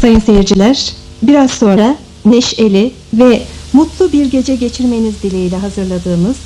[0.00, 0.92] Sayın seyirciler,
[1.22, 6.36] biraz sonra neşeli ve mutlu bir gece geçirmeniz dileğiyle hazırladığımız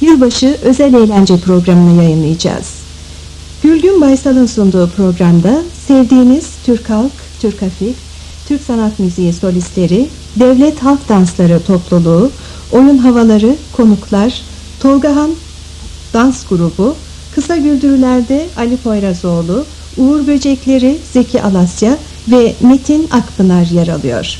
[0.00, 2.66] yılbaşı özel eğlence programını yayınlayacağız.
[3.62, 7.96] Gülgün Baysal'ın sunduğu programda sevdiğiniz Türk halk, Türk hafif,
[8.48, 12.30] Türk sanat müziği solistleri, devlet halk dansları topluluğu,
[12.72, 14.42] oyun havaları, konuklar,
[14.80, 15.30] Tolgahan
[16.14, 16.94] dans grubu,
[17.34, 19.64] Kısa Güldürüler'de Ali Poyrazoğlu,
[19.96, 21.96] Uğur Böcekleri, Zeki Alasya
[22.28, 24.38] ve Metin Akpınar yer alıyor.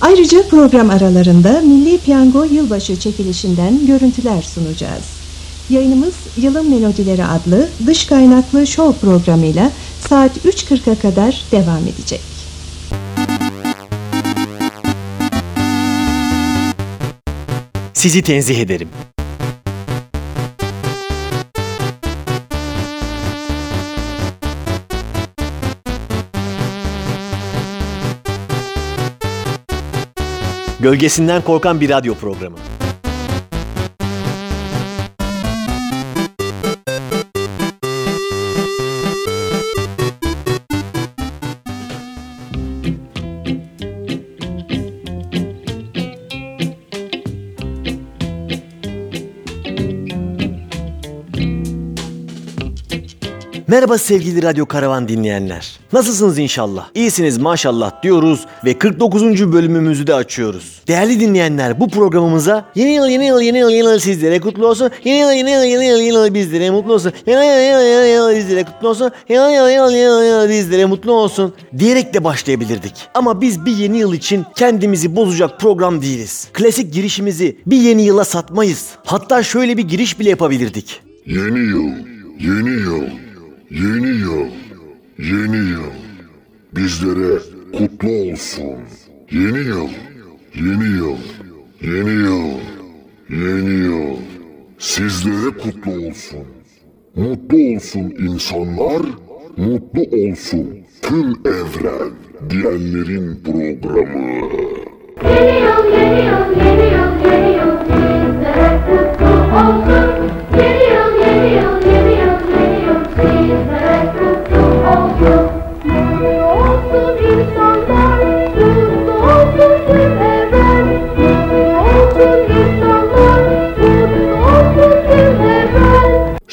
[0.00, 5.04] Ayrıca program aralarında Milli Piyango Yılbaşı çekilişinden görüntüler sunacağız.
[5.70, 9.70] Yayınımız Yılın Melodileri adlı dış kaynaklı show programıyla
[10.08, 12.20] saat 3.40'a kadar devam edecek.
[17.94, 18.88] Sizi tenzih ederim.
[30.80, 32.56] Gölgesinden korkan bir radyo programı.
[53.68, 55.78] Merhaba sevgili Radyo Karavan dinleyenler.
[55.92, 56.88] Nasılsınız inşallah?
[56.94, 59.52] İyisiniz maşallah diyoruz ve 49.
[59.52, 60.82] bölümümüzü de açıyoruz.
[60.88, 64.90] Değerli dinleyenler bu programımıza yeni yıl yeni yıl yeni yıl yeni yıl sizlere kutlu olsun.
[65.04, 67.12] Yeni yıl yeni yıl yeni yıl yeni yıl bizlere mutlu olsun.
[67.26, 69.10] Yeni yıl yeni yıl yeni yıl bizlere kutlu olsun.
[69.28, 72.94] Yeni yıl yeni yıl yeni yıl bizlere mutlu olsun diyerek de başlayabilirdik.
[73.14, 76.48] Ama biz bir yeni yıl için kendimizi bozacak program değiliz.
[76.52, 78.88] Klasik girişimizi bir yeni yıla satmayız.
[79.04, 81.00] Hatta şöyle bir giriş bile yapabilirdik.
[81.26, 81.92] Yeni yıl,
[82.40, 83.27] yeni yıl,
[83.70, 84.46] yeni yıl,
[85.18, 85.92] yeni yıl.
[86.72, 87.38] Bizlere
[87.78, 88.78] kutlu olsun.
[89.30, 89.88] Yeni yıl,
[90.54, 91.16] yeni yıl,
[91.82, 92.50] yeni yıl,
[93.30, 94.16] yeni yıl.
[94.78, 96.44] Sizlere kutlu olsun.
[97.16, 99.02] Mutlu olsun insanlar,
[99.56, 100.68] mutlu olsun
[101.02, 102.12] tüm evren
[102.50, 104.48] diyenlerin programı.
[105.24, 110.07] Yeni yıl, yeni yıl, yeni yıl, yeni yıl bizlere kutlu olsun.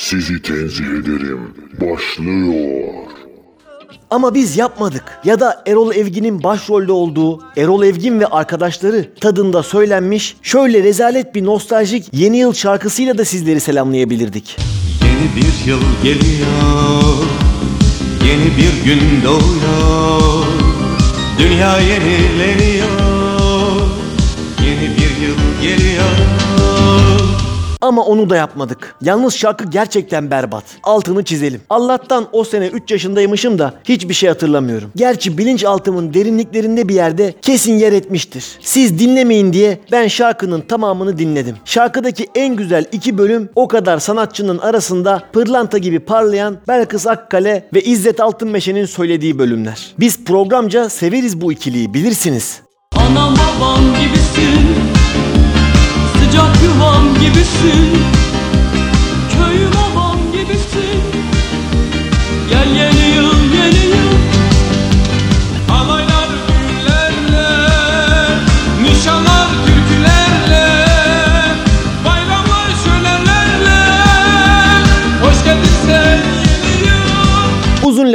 [0.09, 1.53] Sizi tenzih ederim.
[1.81, 2.93] Başlıyor.
[4.09, 5.03] Ama biz yapmadık.
[5.23, 11.45] Ya da Erol Evgin'in başrolde olduğu Erol Evgin ve arkadaşları tadında söylenmiş şöyle rezalet bir
[11.45, 14.57] nostaljik yeni yıl şarkısıyla da sizleri selamlayabilirdik.
[15.03, 17.25] Yeni bir yıl geliyor
[18.27, 20.45] Yeni bir gün doğuyor
[21.39, 23.04] Dünya yenileniyor
[27.85, 28.95] Ama onu da yapmadık.
[29.01, 30.63] Yalnız şarkı gerçekten berbat.
[30.83, 31.61] Altını çizelim.
[31.69, 34.91] Allah'tan o sene 3 yaşındaymışım da hiçbir şey hatırlamıyorum.
[34.95, 38.45] Gerçi bilinçaltımın derinliklerinde bir yerde kesin yer etmiştir.
[38.61, 41.55] Siz dinlemeyin diye ben şarkının tamamını dinledim.
[41.65, 47.81] Şarkıdaki en güzel iki bölüm o kadar sanatçının arasında pırlanta gibi parlayan Belkıs Akkale ve
[47.81, 49.95] İzzet Altınmeşe'nin söylediği bölümler.
[49.99, 52.61] Biz programca severiz bu ikiliyi bilirsiniz.
[52.95, 54.94] Anam babam gibisin
[56.35, 58.24] Sıcak yuvam gibisin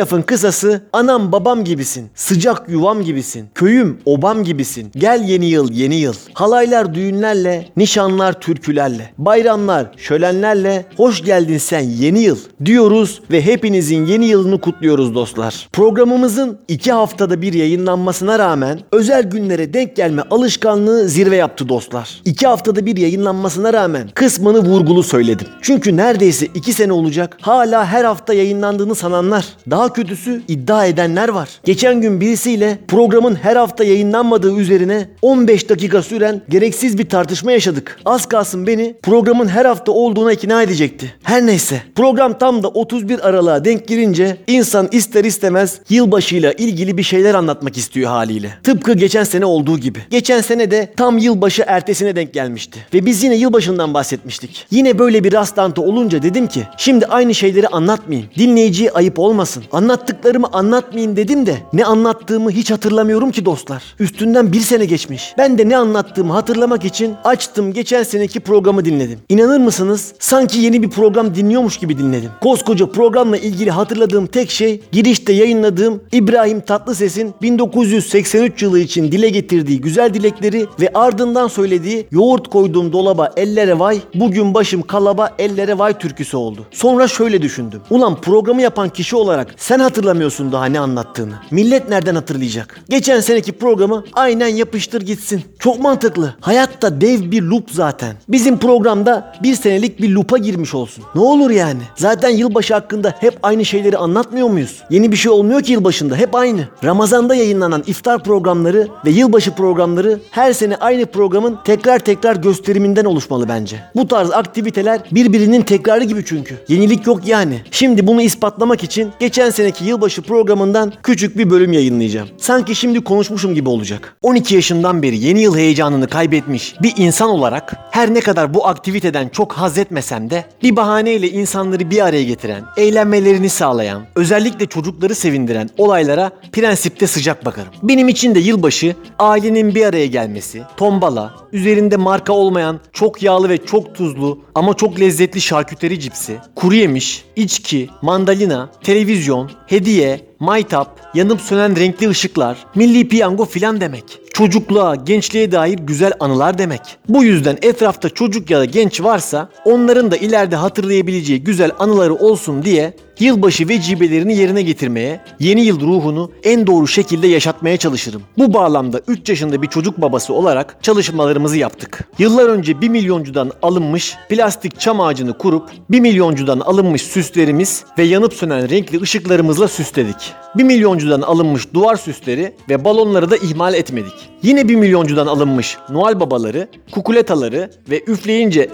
[0.00, 5.94] lafın kısası anam babam gibisin, sıcak yuvam gibisin, köyüm obam gibisin, gel yeni yıl yeni
[5.94, 6.14] yıl.
[6.34, 14.26] Halaylar düğünlerle, nişanlar türkülerle, bayramlar şölenlerle, hoş geldin sen yeni yıl diyoruz ve hepinizin yeni
[14.26, 15.68] yılını kutluyoruz dostlar.
[15.72, 22.20] Programımızın iki haftada bir yayınlanmasına rağmen özel günlere denk gelme alışkanlığı zirve yaptı dostlar.
[22.24, 25.46] İki haftada bir yayınlanmasına rağmen kısmını vurgulu söyledim.
[25.62, 31.48] Çünkü neredeyse iki sene olacak hala her hafta yayınlandığını sananlar, daha kötüsü iddia edenler var.
[31.64, 37.98] Geçen gün birisiyle programın her hafta yayınlanmadığı üzerine 15 dakika süren gereksiz bir tartışma yaşadık.
[38.04, 41.14] Az kalsın beni programın her hafta olduğuna ikna edecekti.
[41.22, 47.02] Her neyse program tam da 31 Aralık'a denk girince insan ister istemez yılbaşıyla ilgili bir
[47.02, 48.50] şeyler anlatmak istiyor haliyle.
[48.62, 49.98] Tıpkı geçen sene olduğu gibi.
[50.10, 52.86] Geçen sene de tam yılbaşı ertesine denk gelmişti.
[52.94, 54.66] Ve biz yine yılbaşından bahsetmiştik.
[54.70, 58.30] Yine böyle bir rastlantı olunca dedim ki şimdi aynı şeyleri anlatmayayım.
[58.38, 59.64] Dinleyiciye ayıp olmasın.
[59.80, 63.82] Anlat Anlattıklarımı anlatmayın dedim de ne anlattığımı hiç hatırlamıyorum ki dostlar.
[63.98, 65.34] Üstünden bir sene geçmiş.
[65.38, 69.18] Ben de ne anlattığımı hatırlamak için açtım geçen seneki programı dinledim.
[69.28, 70.12] İnanır mısınız?
[70.18, 72.30] Sanki yeni bir program dinliyormuş gibi dinledim.
[72.40, 79.80] Koskoca programla ilgili hatırladığım tek şey girişte yayınladığım İbrahim Tatlıses'in 1983 yılı için dile getirdiği
[79.80, 85.98] güzel dilekleri ve ardından söylediği yoğurt koyduğum dolaba ellere vay, bugün başım kalaba ellere vay
[85.98, 86.66] türküsü oldu.
[86.70, 87.80] Sonra şöyle düşündüm.
[87.90, 91.32] Ulan programı yapan kişi olarak sen hatırlamıyorsun daha ne anlattığını.
[91.50, 92.80] Millet nereden hatırlayacak?
[92.88, 95.42] Geçen seneki programı aynen yapıştır gitsin.
[95.58, 96.34] Çok mantıklı.
[96.40, 98.16] Hayatta dev bir loop zaten.
[98.28, 101.04] Bizim programda bir senelik bir loop'a girmiş olsun.
[101.14, 101.80] Ne olur yani?
[101.94, 104.82] Zaten yılbaşı hakkında hep aynı şeyleri anlatmıyor muyuz?
[104.90, 106.16] Yeni bir şey olmuyor ki yılbaşında.
[106.16, 106.68] Hep aynı.
[106.84, 113.48] Ramazanda yayınlanan iftar programları ve yılbaşı programları her sene aynı programın tekrar tekrar gösteriminden oluşmalı
[113.48, 113.80] bence.
[113.96, 116.54] Bu tarz aktiviteler birbirinin tekrarı gibi çünkü.
[116.68, 117.60] Yenilik yok yani.
[117.70, 122.28] Şimdi bunu ispatlamak için geçen seneki yılbaşı programından küçük bir bölüm yayınlayacağım.
[122.38, 124.16] Sanki şimdi konuşmuşum gibi olacak.
[124.22, 129.28] 12 yaşından beri yeni yıl heyecanını kaybetmiş bir insan olarak her ne kadar bu aktiviteden
[129.28, 135.70] çok haz etmesem de bir bahaneyle insanları bir araya getiren, eğlenmelerini sağlayan, özellikle çocukları sevindiren
[135.78, 137.72] olaylara prensipte sıcak bakarım.
[137.82, 143.58] Benim için de yılbaşı ailenin bir araya gelmesi, tombala, üzerinde marka olmayan çok yağlı ve
[143.58, 151.40] çok tuzlu ama çok lezzetli şarküteri cipsi, kuru yemiş, içki, mandalina, televizyon, hediye, maytap, yanıp
[151.40, 154.04] sönen renkli ışıklar, milli piyango filan demek.
[154.32, 156.80] Çocukluğa, gençliğe dair güzel anılar demek.
[157.08, 162.62] Bu yüzden etrafta çocuk ya da genç varsa onların da ileride hatırlayabileceği güzel anıları olsun
[162.62, 168.22] diye yılbaşı vecibelerini yerine getirmeye, yeni yıl ruhunu en doğru şekilde yaşatmaya çalışırım.
[168.38, 172.08] Bu bağlamda 3 yaşında bir çocuk babası olarak çalışmalarımızı yaptık.
[172.18, 178.34] Yıllar önce 1 milyoncudan alınmış plastik çam ağacını kurup 1 milyoncudan alınmış süslerimiz ve yanıp
[178.34, 180.29] sönen renkli ışıklarımızla süsledik.
[180.54, 184.30] 1 milyoncudan alınmış duvar süsleri ve balonları da ihmal etmedik.
[184.42, 188.70] Yine 1 milyoncudan alınmış Noel babaları, kukuletaları ve üfleyince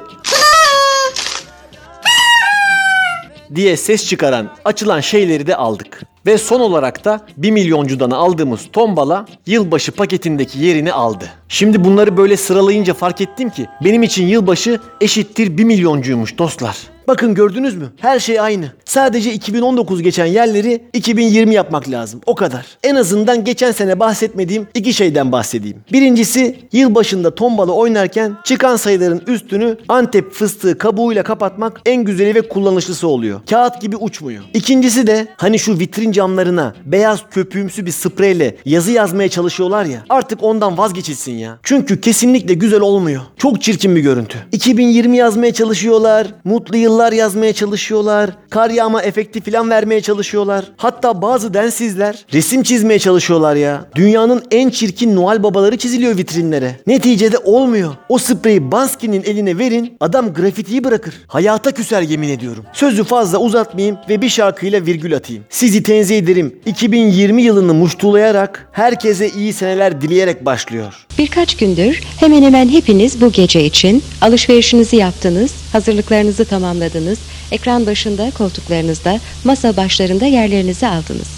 [3.54, 6.02] diye ses çıkaran açılan şeyleri de aldık.
[6.26, 11.24] Ve son olarak da 1 milyoncudan aldığımız tombala yılbaşı paketindeki yerini aldı.
[11.48, 16.76] Şimdi bunları böyle sıralayınca fark ettim ki benim için yılbaşı eşittir 1 milyoncuymuş dostlar.
[17.08, 17.86] Bakın gördünüz mü?
[18.00, 18.72] Her şey aynı.
[18.84, 22.20] Sadece 2019 geçen yerleri 2020 yapmak lazım.
[22.26, 22.66] O kadar.
[22.82, 25.76] En azından geçen sene bahsetmediğim iki şeyden bahsedeyim.
[25.92, 33.08] Birincisi yılbaşında tombala oynarken çıkan sayıların üstünü Antep fıstığı kabuğuyla kapatmak en güzeli ve kullanışlısı
[33.08, 33.40] oluyor.
[33.50, 34.44] Kağıt gibi uçmuyor.
[34.54, 40.04] İkincisi de hani şu vitrin camlarına beyaz köpüğümsü bir spreyle yazı yazmaya çalışıyorlar ya.
[40.08, 41.58] Artık ondan vazgeçilsin ya.
[41.62, 43.22] Çünkü kesinlikle güzel olmuyor.
[43.36, 44.38] Çok çirkin bir görüntü.
[44.52, 46.26] 2020 yazmaya çalışıyorlar.
[46.44, 48.30] Mutlu yıllar yazmaya çalışıyorlar.
[48.50, 50.64] Kar yağma efekti falan vermeye çalışıyorlar.
[50.76, 53.84] Hatta bazı densizler resim çizmeye çalışıyorlar ya.
[53.94, 56.76] Dünyanın en çirkin Noel babaları çiziliyor vitrinlere.
[56.86, 57.94] Neticede olmuyor.
[58.08, 61.14] O spreyi Bansky'nin eline verin adam grafitiyi bırakır.
[61.26, 62.64] Hayata küser yemin ediyorum.
[62.72, 65.44] Sözü fazla uzatmayayım ve bir şarkıyla virgül atayım.
[65.50, 66.56] Sizi tenzih ederim.
[66.66, 71.06] 2020 yılını muştulayarak herkese iyi seneler dileyerek başlıyor.
[71.18, 77.18] Birkaç gündür hemen hemen hepiniz bu gece için alışverişinizi yaptınız, hazırlıklarınızı tamamladınız,
[77.52, 81.28] ekran başında, koltuklarınızda, masa başlarında yerlerinizi aldınız.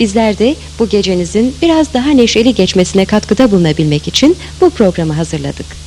[0.00, 5.85] Bizler de bu gecenizin biraz daha neşeli geçmesine katkıda bulunabilmek için bu programı hazırladık.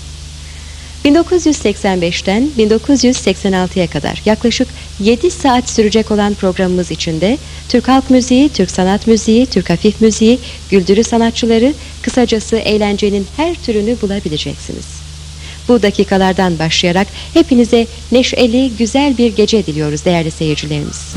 [1.06, 4.68] 1985'ten 1986'ya kadar yaklaşık
[5.00, 7.38] 7 saat sürecek olan programımız içinde
[7.70, 10.40] Türk halk müziği, Türk sanat müziği, Türk hafif müziği,
[10.72, 14.86] güldürü sanatçıları, kısacası eğlencenin her türünü bulabileceksiniz.
[15.68, 21.16] Bu dakikalardan başlayarak hepinize neşeli, güzel bir gece diliyoruz değerli seyircilerimiz.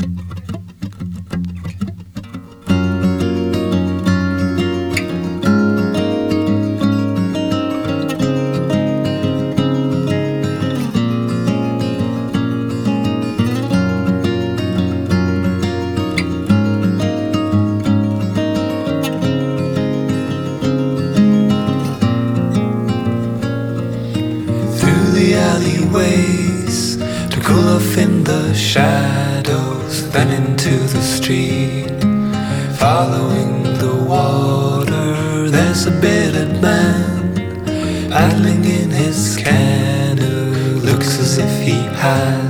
[42.02, 42.41] 가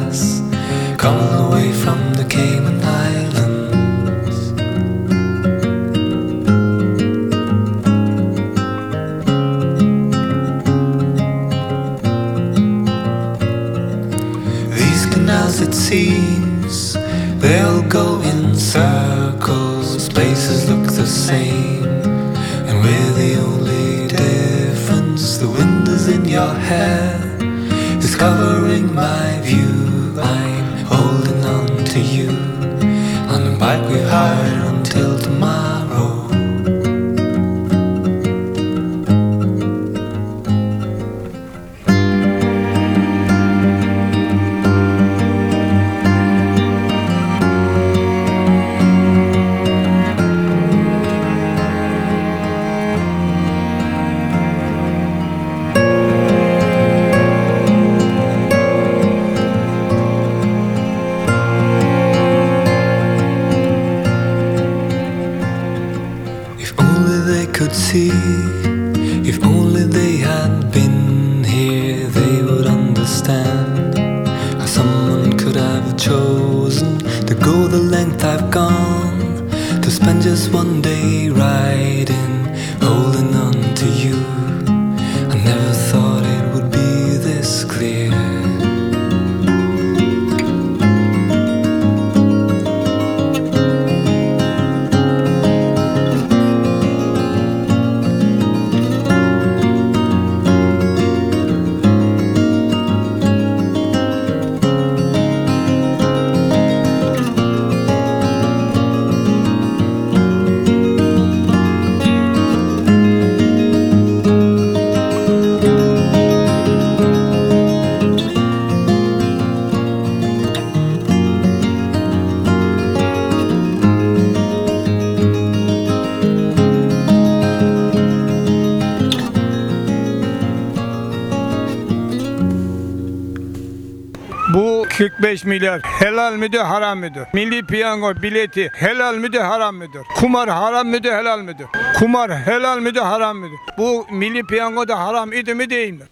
[135.23, 137.23] 45 milyar helal midir haram mıdır?
[137.33, 140.03] Milli piyango bileti helal midir haram mıdır?
[140.17, 141.67] Kumar haram midir helal midir?
[141.99, 143.57] Kumar helal midir haram mıdır?
[143.79, 146.05] Bu milli piyango da haram idi mi değil mi?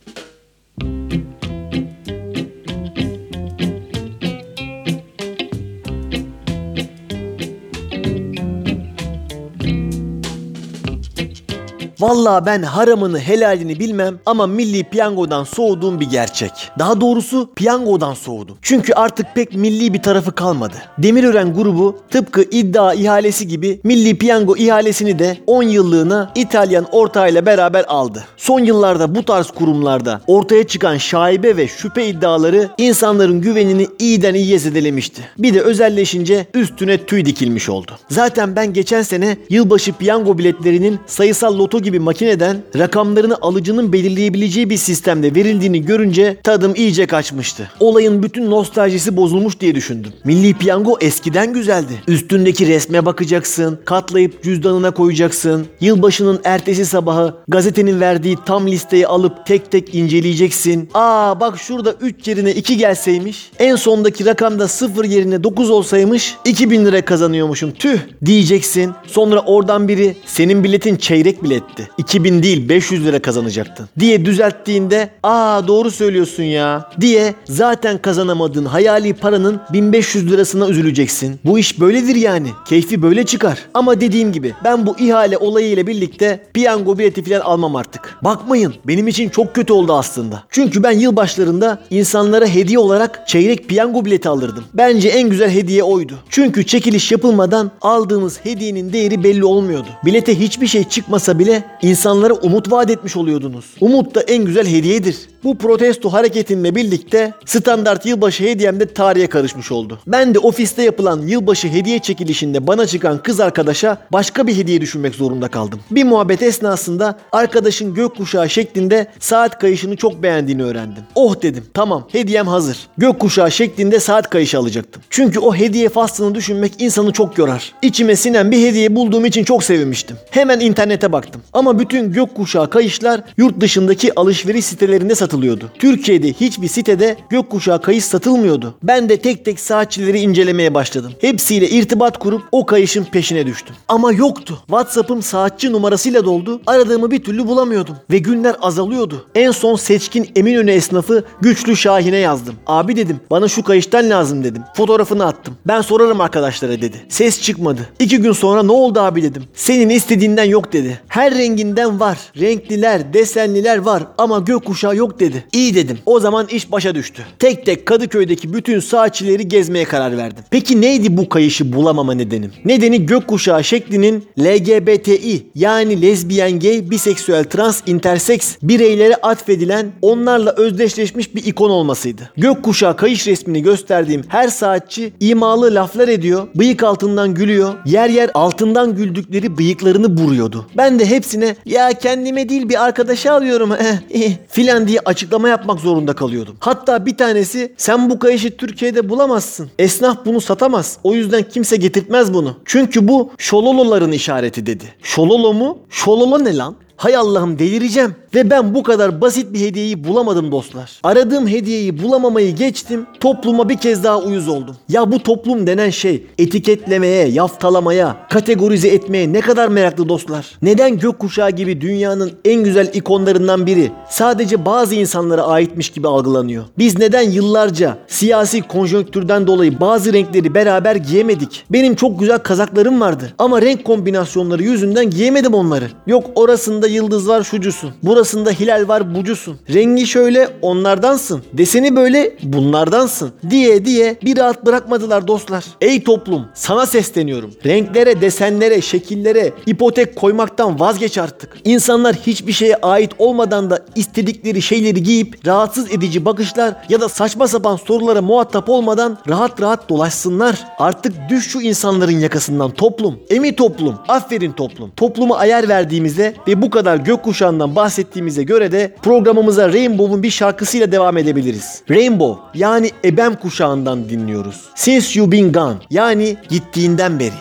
[12.01, 16.51] Vallahi ben haramını helalini bilmem ama milli piyangodan soğuduğum bir gerçek.
[16.79, 18.59] Daha doğrusu piyangodan soğudum.
[18.63, 20.75] Çünkü artık pek milli bir tarafı kalmadı.
[20.99, 27.85] Demirören grubu tıpkı iddia ihalesi gibi milli piyango ihalesini de 10 yıllığına İtalyan ortağıyla beraber
[27.89, 28.25] aldı.
[28.37, 34.59] Son yıllarda bu tarz kurumlarda ortaya çıkan şaibe ve şüphe iddiaları insanların güvenini iyiden iyiye
[34.59, 35.23] zedelemişti.
[35.39, 37.93] Bir de özelleşince üstüne tüy dikilmiş oldu.
[38.09, 44.77] Zaten ben geçen sene yılbaşı piyango biletlerinin sayısal loto gibi makineden rakamlarını alıcının belirleyebileceği bir
[44.77, 47.71] sistemde verildiğini görünce tadım iyice kaçmıştı.
[47.81, 50.13] Olayın bütün nostaljisi bozulmuş diye düşündüm.
[50.25, 51.93] Milli piyango eskiden güzeldi.
[52.09, 55.67] Üstündeki resme bakacaksın, katlayıp cüzdanına koyacaksın.
[55.81, 60.89] Yılbaşının ertesi sabahı gazetenin verdiği tam listeyi alıp tek tek inceleyeceksin.
[60.95, 63.51] Aa bak şurada 3 yerine 2 gelseymiş.
[63.59, 67.71] En sondaki rakamda 0 yerine 9 olsaymış 2000 lira kazanıyormuşum.
[67.71, 68.93] Tüh diyeceksin.
[69.07, 71.80] Sonra oradan biri senin biletin çeyrek biletti.
[71.99, 79.15] 2000 değil 500 lira kazanacaktın diye düzelttiğinde aa doğru söylüyorsun ya diye zaten kazanamadığın hayali
[79.15, 81.41] paranın 1500 lirasına üzüleceksin.
[81.45, 82.49] Bu iş böyledir yani.
[82.69, 83.59] Keyfi böyle çıkar.
[83.75, 88.17] Ama dediğim gibi ben bu ihale olayıyla birlikte piyango bileti falan almam artık.
[88.25, 90.43] Bakmayın benim için çok kötü oldu aslında.
[90.51, 94.65] Çünkü ben yılbaşlarında insanlara hediye olarak çeyrek piyango bileti alırdım.
[94.75, 96.19] Bence en güzel hediye oydu.
[96.29, 99.89] Çünkü çekiliş yapılmadan aldığımız hediyenin değeri belli olmuyordu.
[100.05, 103.65] Bilete hiçbir şey çıkmasa bile insanlara umut vaat etmiş oluyordunuz.
[103.81, 105.17] Umut da en güzel hediyedir.
[105.45, 109.99] Bu protesto hareketinle birlikte standart yılbaşı hediyem de tarihe karışmış oldu.
[110.07, 115.15] Ben de ofiste yapılan yılbaşı hediye çekilişinde bana çıkan kız arkadaşa başka bir hediye düşünmek
[115.15, 115.81] zorunda kaldım.
[115.91, 121.03] Bir muhabbet esnasında arkadaşın gökkuşağı şeklinde saat kayışını çok beğendiğini öğrendim.
[121.15, 122.79] Oh dedim tamam hediyem hazır.
[122.99, 125.03] Gökkuşağı şeklinde saat kayışı alacaktım.
[125.11, 127.73] Çünkü o hediye faslını düşünmek insanı çok yorar.
[127.83, 130.17] İçime sinen bir hediye bulduğum için çok sevinmiştim.
[130.31, 131.43] Hemen internete baktım.
[131.61, 135.71] Ama bütün gökkuşağı kayışlar yurt dışındaki alışveriş sitelerinde satılıyordu.
[135.79, 138.75] Türkiye'de hiçbir sitede gökkuşağı kayış satılmıyordu.
[138.83, 141.13] Ben de tek tek saatçileri incelemeye başladım.
[141.21, 143.77] Hepsiyle irtibat kurup o kayışın peşine düştüm.
[143.89, 144.59] Ama yoktu.
[144.67, 146.61] WhatsApp'ım saatçi numarasıyla doldu.
[146.67, 147.97] Aradığımı bir türlü bulamıyordum.
[148.11, 149.27] Ve günler azalıyordu.
[149.35, 152.55] En son seçkin Eminönü esnafı Güçlü Şahin'e yazdım.
[152.67, 154.63] Abi dedim bana şu kayıştan lazım dedim.
[154.77, 155.55] Fotoğrafını attım.
[155.67, 156.97] Ben sorarım arkadaşlara dedi.
[157.09, 157.81] Ses çıkmadı.
[157.99, 159.43] İki gün sonra ne oldu abi dedim.
[159.55, 161.01] Senin istediğinden yok dedi.
[161.09, 162.19] Her rengi renginden var.
[162.41, 165.45] Renkliler, desenliler var ama gökkuşağı yok dedi.
[165.53, 165.99] İyi dedim.
[166.07, 167.23] O zaman iş başa düştü.
[167.39, 170.45] Tek tek Kadıköy'deki bütün saatçileri gezmeye karar verdim.
[170.51, 172.53] Peki neydi bu kayışı bulamama nedenim?
[172.65, 181.45] Nedeni gökkuşağı şeklinin LGBTİ yani lezbiyen, gay, biseksüel, trans, interseks bireylere atfedilen onlarla özdeşleşmiş bir
[181.45, 182.31] ikon olmasıydı.
[182.37, 188.97] Gökkuşağı kayış resmini gösterdiğim her saatçi imalı laflar ediyor, bıyık altından gülüyor, yer yer altından
[188.97, 190.67] güldükleri bıyıklarını buruyordu.
[190.77, 191.07] Ben de
[191.41, 196.57] hepsine ya kendime değil bir arkadaşa alıyorum eh, eh, filan diye açıklama yapmak zorunda kalıyordum.
[196.61, 199.71] Hatta bir tanesi sen bu kayışı Türkiye'de bulamazsın.
[199.79, 200.99] Esnaf bunu satamaz.
[201.05, 202.57] O yüzden kimse getirtmez bunu.
[202.65, 204.85] Çünkü bu şololoların işareti dedi.
[205.03, 205.79] Şololo mu?
[205.91, 206.77] Şololo ne lan?
[207.01, 208.15] Hay Allah'ım delireceğim.
[208.35, 211.01] Ve ben bu kadar basit bir hediyeyi bulamadım dostlar.
[211.03, 213.07] Aradığım hediyeyi bulamamayı geçtim.
[213.21, 214.77] Topluma bir kez daha uyuz oldum.
[214.89, 220.47] Ya bu toplum denen şey etiketlemeye, yaftalamaya, kategorize etmeye ne kadar meraklı dostlar.
[220.63, 226.65] Neden gökkuşağı gibi dünyanın en güzel ikonlarından biri sadece bazı insanlara aitmiş gibi algılanıyor?
[226.79, 231.65] Biz neden yıllarca siyasi konjonktürden dolayı bazı renkleri beraber giyemedik?
[231.71, 235.89] Benim çok güzel kazaklarım vardı ama renk kombinasyonları yüzünden giyemedim onları.
[236.07, 237.91] Yok orasında yıldız var şucusun.
[238.03, 239.57] Burasında hilal var bucusun.
[239.75, 241.43] Rengi şöyle onlardansın.
[241.53, 243.33] Deseni böyle bunlardansın.
[243.51, 245.65] Diye diye bir rahat bırakmadılar dostlar.
[245.81, 247.51] Ey toplum sana sesleniyorum.
[247.67, 251.57] Renklere, desenlere, şekillere ipotek koymaktan vazgeç artık.
[251.65, 257.49] İnsanlar hiçbir şeye ait olmadan da istedikleri şeyleri giyip rahatsız edici bakışlar ya da saçma
[257.49, 260.65] sapan sorulara muhatap olmadan rahat rahat dolaşsınlar.
[260.79, 263.19] Artık düş şu insanların yakasından toplum.
[263.31, 263.95] Emi toplum.
[264.09, 264.91] Aferin toplum.
[264.97, 271.17] Topluma ayar verdiğimizde ve bu kadar gökkuşağından bahsettiğimize göre de programımıza Rainbow'un bir şarkısıyla devam
[271.17, 271.83] edebiliriz.
[271.91, 274.61] Rainbow yani ebem kuşağından dinliyoruz.
[274.75, 277.33] Since You Been Gone yani gittiğinden beri.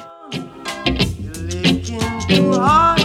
[2.30, 2.99] I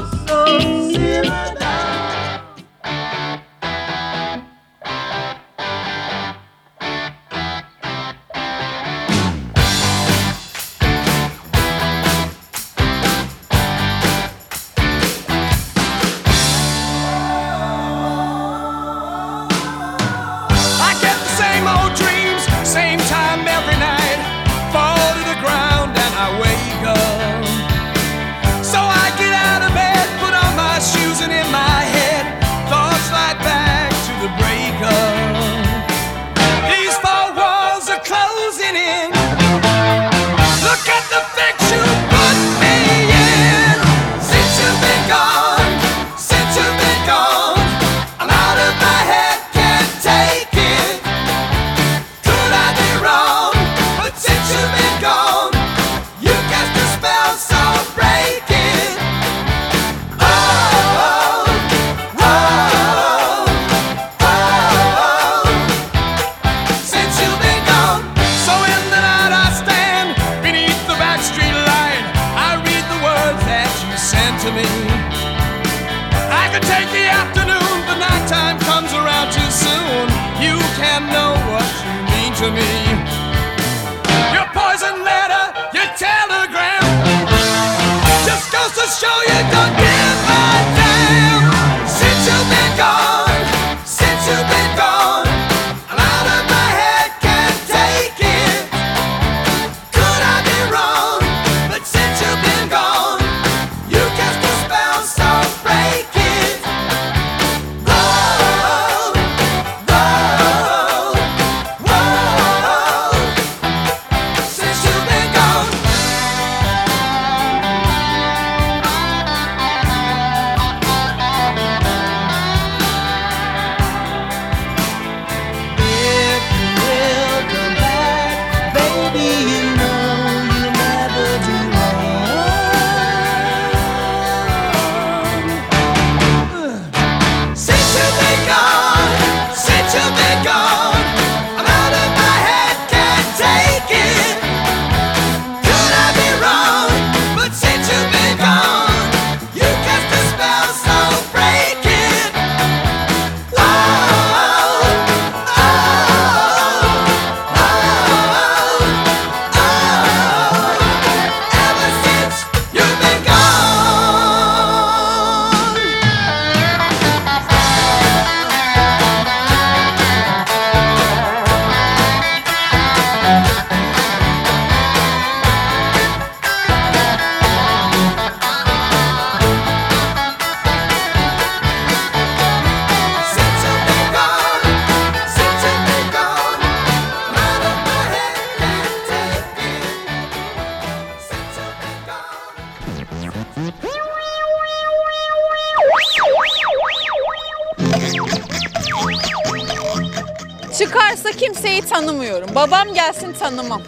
[203.65, 203.83] tanımam.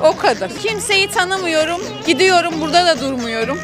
[0.00, 0.50] O kadar.
[0.50, 1.80] Kimseyi tanımıyorum.
[2.06, 3.58] Gidiyorum burada da durmuyorum.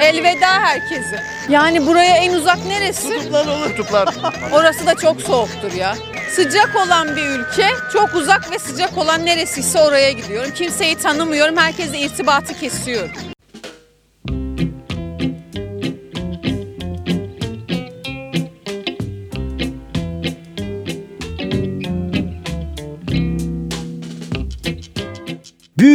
[0.00, 1.22] Elveda herkese.
[1.48, 3.08] Yani buraya en uzak neresi?
[3.16, 4.08] Kutuplar olur kutuplar.
[4.52, 5.96] Orası da çok soğuktur ya.
[6.36, 10.50] Sıcak olan bir ülke, çok uzak ve sıcak olan neresiyse oraya gidiyorum.
[10.54, 13.29] Kimseyi tanımıyorum, herkesle irtibatı kesiyorum.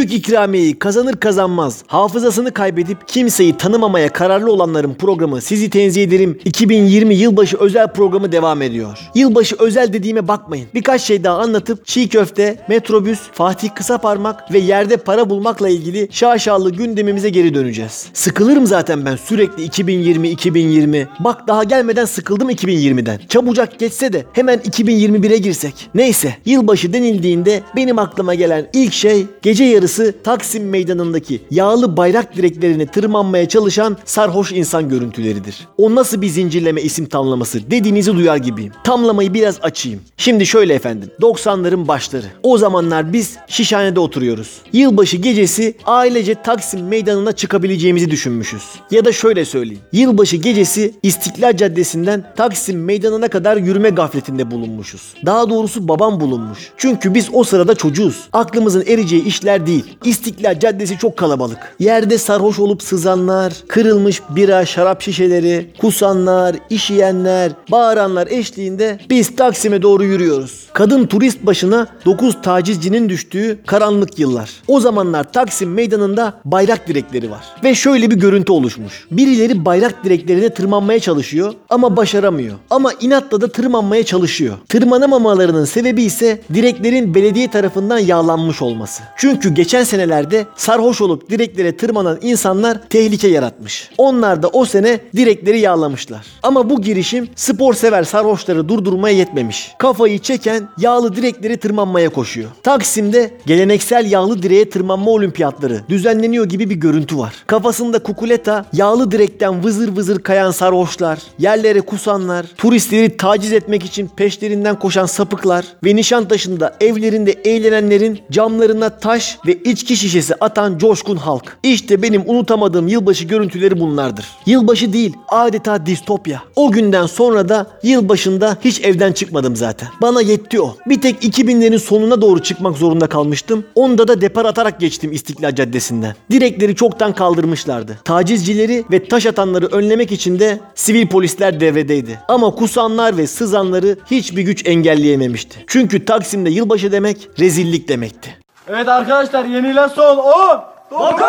[0.06, 7.14] Büyük ikramiyeyi kazanır kazanmaz hafızasını kaybedip kimseyi tanımamaya kararlı olanların programı Sizi Tenzih Ederim 2020
[7.14, 8.98] Yılbaşı özel programı devam ediyor.
[9.14, 10.66] Yılbaşı özel dediğime bakmayın.
[10.74, 16.70] Birkaç şey daha anlatıp çiğ köfte, metrobüs, Fatih Kısaparmak ve yerde para bulmakla ilgili şaşalı
[16.70, 18.06] gündemimize geri döneceğiz.
[18.12, 21.08] Sıkılırım zaten ben sürekli 2020 2020.
[21.20, 23.20] Bak daha gelmeden sıkıldım 2020'den.
[23.28, 25.90] Çabucak geçse de hemen 2021'e girsek.
[25.94, 32.86] Neyse yılbaşı denildiğinde benim aklıma gelen ilk şey gece yarısı Taksim Meydanı'ndaki yağlı bayrak direklerini
[32.86, 35.68] tırmanmaya çalışan sarhoş insan görüntüleridir.
[35.78, 38.72] O nasıl bir zincirleme isim tamlaması dediğinizi duyar gibiyim.
[38.84, 40.00] Tamlamayı biraz açayım.
[40.16, 41.10] Şimdi şöyle efendim.
[41.20, 42.26] 90'ların başları.
[42.42, 44.50] O zamanlar biz Şişhane'de oturuyoruz.
[44.72, 48.62] Yılbaşı gecesi ailece Taksim Meydanı'na çıkabileceğimizi düşünmüşüz.
[48.90, 49.82] Ya da şöyle söyleyeyim.
[49.92, 55.14] Yılbaşı gecesi İstiklal Caddesi'nden Taksim Meydanı'na kadar yürüme gafletinde bulunmuşuz.
[55.26, 56.58] Daha doğrusu babam bulunmuş.
[56.76, 58.28] Çünkü biz o sırada çocuğuz.
[58.32, 59.84] Aklımızın ereceği işler değil.
[60.04, 61.76] İstiklal Caddesi çok kalabalık.
[61.78, 70.04] Yerde sarhoş olup sızanlar, kırılmış bira, şarap şişeleri, kusanlar, işeyenler, bağıranlar eşliğinde biz Taksim'e doğru
[70.04, 70.66] yürüyoruz.
[70.72, 74.50] Kadın turist başına 9 tacizcinin düştüğü karanlık yıllar.
[74.68, 77.44] O zamanlar Taksim meydanında bayrak direkleri var.
[77.64, 79.06] Ve şöyle bir görüntü oluşmuş.
[79.10, 82.56] Birileri bayrak direklerine tırmanmaya çalışıyor ama başaramıyor.
[82.70, 84.54] Ama inatla da tırmanmaya çalışıyor.
[84.68, 89.02] Tırmanamamalarının sebebi ise direklerin belediye tarafından yağlanmış olması.
[89.16, 93.90] Çünkü geçen senelerde sarhoş olup direklere tırmanan insanlar tehlike yaratmış.
[93.98, 96.26] Onlar da o sene direkleri yağlamışlar.
[96.42, 99.74] Ama bu girişim spor sever sarhoşları durdurmaya yetmemiş.
[99.78, 102.50] Kafayı çeken yağlı direkleri tırmanmaya koşuyor.
[102.62, 107.34] Taksim'de geleneksel yağlı direğe tırmanma olimpiyatları düzenleniyor gibi bir görüntü var.
[107.46, 114.78] Kafasında kukuleta, yağlı direkten vızır vızır kayan sarhoşlar, yerlere kusanlar, turistleri taciz etmek için peşlerinden
[114.78, 121.58] koşan sapıklar ve Nişantaşı'nda evlerinde eğlenenlerin camlarına taş ve içki şişesi atan coşkun halk.
[121.62, 124.26] İşte benim unutamadığım yılbaşı görüntüleri bunlardır.
[124.46, 126.42] Yılbaşı değil, adeta distopya.
[126.56, 129.88] O günden sonra da yılbaşında hiç evden çıkmadım zaten.
[130.02, 130.76] Bana yetti o.
[130.86, 133.64] Bir tek 2000'lerin sonuna doğru çıkmak zorunda kalmıştım.
[133.74, 136.14] Onda da depar atarak geçtim İstiklal Caddesi'nden.
[136.30, 137.98] Direkleri çoktan kaldırmışlardı.
[138.04, 142.20] Tacizcileri ve taş atanları önlemek için de sivil polisler devredeydi.
[142.28, 145.64] Ama kusanlar ve sızanları hiçbir güç engelleyememişti.
[145.66, 148.45] Çünkü Taksim'de yılbaşı demek rezillik demekti.
[148.68, 151.22] Evet arkadaşlar yenilen son 10, 9,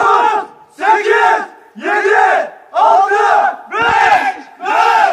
[0.78, 1.08] 8,
[1.76, 1.92] 7,
[2.74, 3.16] 6,
[3.72, 3.82] 5,
[4.60, 5.07] 4,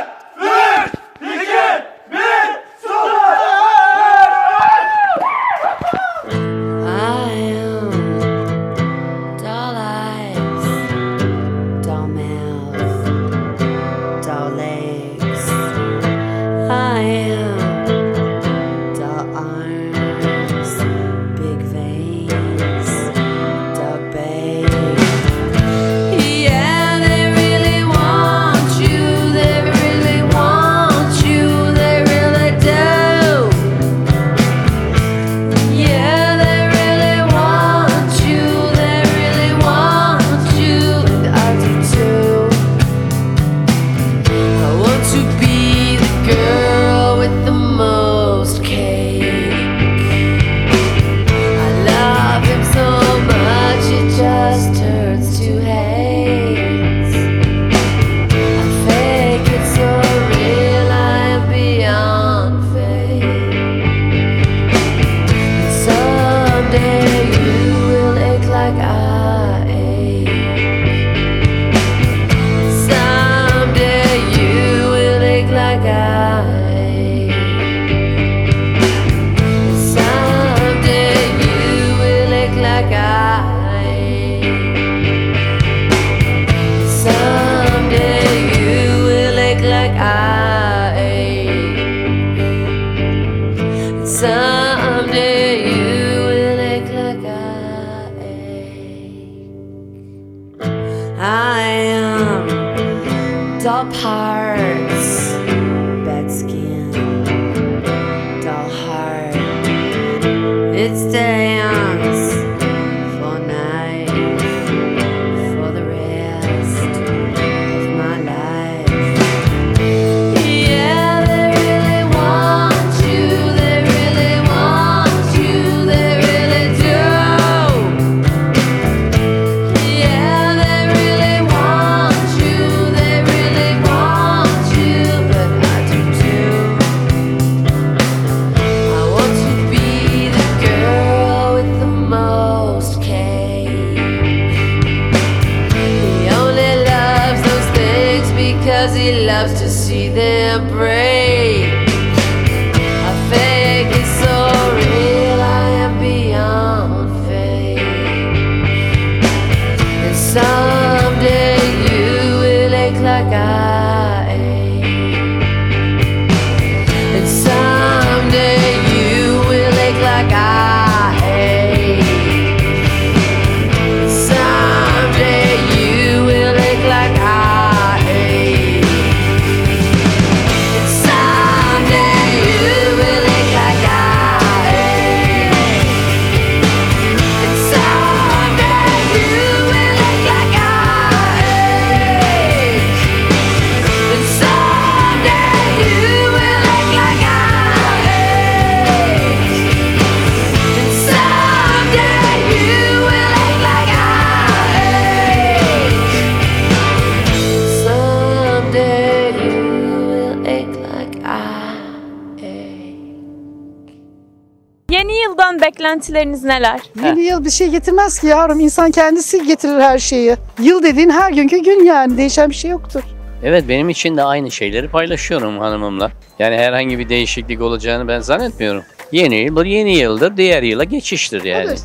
[215.95, 216.81] beklentileriniz neler?
[217.05, 218.61] Yeni yıl bir şey getirmez ki yavrum.
[218.61, 220.37] İnsan kendisi getirir her şeyi.
[220.63, 222.19] Yıl dediğin her günkü gün yani.
[222.19, 223.03] Değişen bir şey yoktur.
[223.45, 226.11] Evet benim için de aynı şeyleri paylaşıyorum hanımımla.
[226.39, 228.83] Yani herhangi bir değişiklik olacağını ben zannetmiyorum.
[229.13, 231.65] Yeni yıl yeni yıldır, diğer yıla geçiştir yani.
[231.67, 231.83] Evet.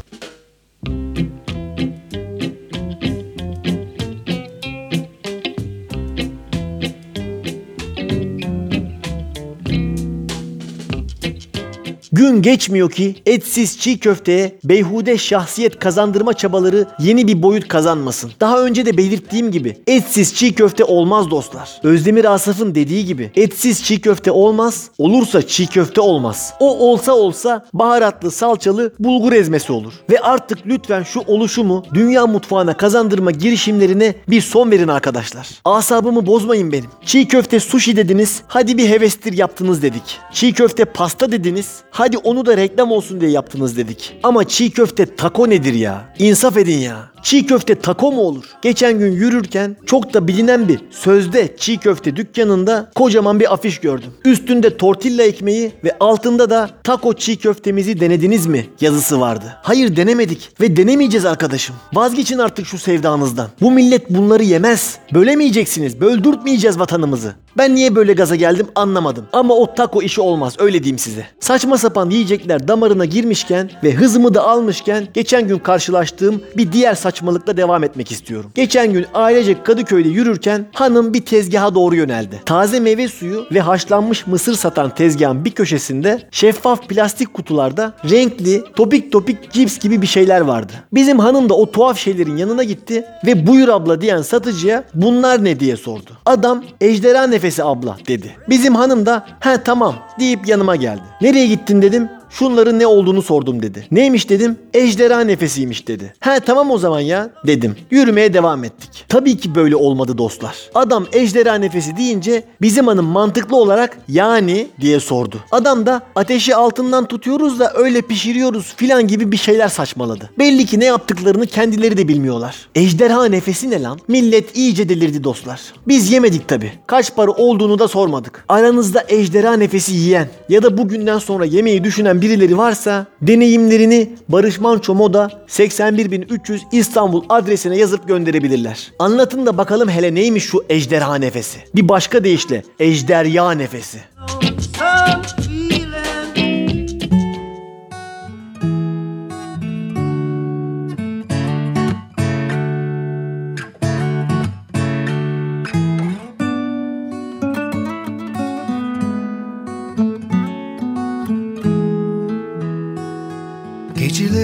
[12.20, 18.32] Gün geçmiyor ki etsiz çiğ köfteye beyhude şahsiyet kazandırma çabaları yeni bir boyut kazanmasın.
[18.40, 21.70] Daha önce de belirttiğim gibi etsiz çiğ köfte olmaz dostlar.
[21.84, 26.54] Özdemir Asaf'ın dediği gibi etsiz çiğ köfte olmaz, olursa çiğ köfte olmaz.
[26.60, 29.94] O olsa olsa baharatlı salçalı bulgur ezmesi olur.
[30.10, 35.50] Ve artık lütfen şu oluşumu dünya mutfağına kazandırma girişimlerine bir son verin arkadaşlar.
[35.66, 36.90] Asabımı bozmayın benim.
[37.06, 40.20] Çiğ köfte sushi dediniz, hadi bir hevestir yaptınız dedik.
[40.34, 44.16] Çiğ köfte pasta dediniz, hadi onu da reklam olsun diye yaptınız dedik.
[44.24, 46.14] Ama çiğ köfte taco nedir ya?
[46.20, 47.12] İnsaf edin ya.
[47.24, 48.46] Çiğ köfte taco mu olur?
[48.62, 54.12] Geçen gün yürürken çok da bilinen bir sözde çiğ köfte dükkanında kocaman bir afiş gördüm.
[54.26, 59.58] Üstünde tortilla ekmeği ve altında da taco çiğ köftemizi denediniz mi yazısı vardı.
[59.64, 61.76] Hayır denemedik ve denemeyeceğiz arkadaşım.
[61.94, 63.48] Vazgeçin artık şu sevdanızdan.
[63.62, 64.98] Bu millet bunları yemez.
[65.14, 66.02] Bölemeyeceksiniz.
[66.02, 67.34] Böldürtmeyeceğiz vatanımızı.
[67.58, 69.26] Ben niye böyle gaza geldim anlamadım.
[69.34, 71.26] Ama o taco işi olmaz öyle diyeyim size.
[71.40, 77.58] Saçma sapan yiyecekler damarına girmişken ve hızımı da almışken geçen gün karşılaştığım bir diğer saçmalıkla
[77.58, 78.52] devam etmek istiyorum.
[78.56, 82.42] Geçen gün ailecek Kadıköy'de yürürken hanım bir tezgaha doğru yöneldi.
[82.46, 89.12] Taze meyve suyu ve haşlanmış mısır satan tezgahın bir köşesinde şeffaf plastik kutularda renkli topik
[89.12, 90.74] topik cips gibi bir şeyler vardı.
[90.94, 95.60] Bizim hanım da o tuhaf şeylerin yanına gitti ve buyur abla diyen satıcıya bunlar ne
[95.60, 96.12] diye sordu.
[96.26, 98.36] Adam ejderha nefesi abla dedi.
[98.50, 101.04] Bizim hanım da he tamam deyip yanıma geldi.
[101.22, 102.10] Nereye gittin dedim.
[102.30, 103.88] Şunların ne olduğunu sordum dedi.
[103.92, 104.58] Neymiş dedim.
[104.74, 106.14] Ejderha nefesiymiş dedi.
[106.20, 107.76] He tamam o zaman ya dedim.
[107.92, 109.06] Yürümeye devam ettik.
[109.10, 110.56] Tabii ki böyle olmadı dostlar.
[110.76, 115.38] Adam ejderha nefesi deyince bizim hanım mantıklı olarak yani diye sordu.
[115.52, 120.30] Adam da ateşi altından tutuyoruz da öyle pişiriyoruz filan gibi bir şeyler saçmaladı.
[120.40, 122.56] Belli ki ne yaptıklarını kendileri de bilmiyorlar.
[122.76, 124.00] Ejderha nefesi ne lan?
[124.08, 125.62] Millet iyice delirdi dostlar.
[125.88, 126.72] Biz yemedik tabi.
[126.88, 128.46] Kaç para olduğunu da sormadık.
[128.50, 134.96] Aranızda ejderha nefesi yiyen ya da bugünden sonra yemeği düşünen birileri varsa deneyimlerini Barış Manço
[134.96, 138.92] Moda 81300 İstanbul adresine yazıp gönderebilirler.
[139.00, 141.60] Anlatın da bakalım hele neymiş şu ejderha nefesi.
[141.76, 144.00] Bir başka deyişle ejderya nefesi.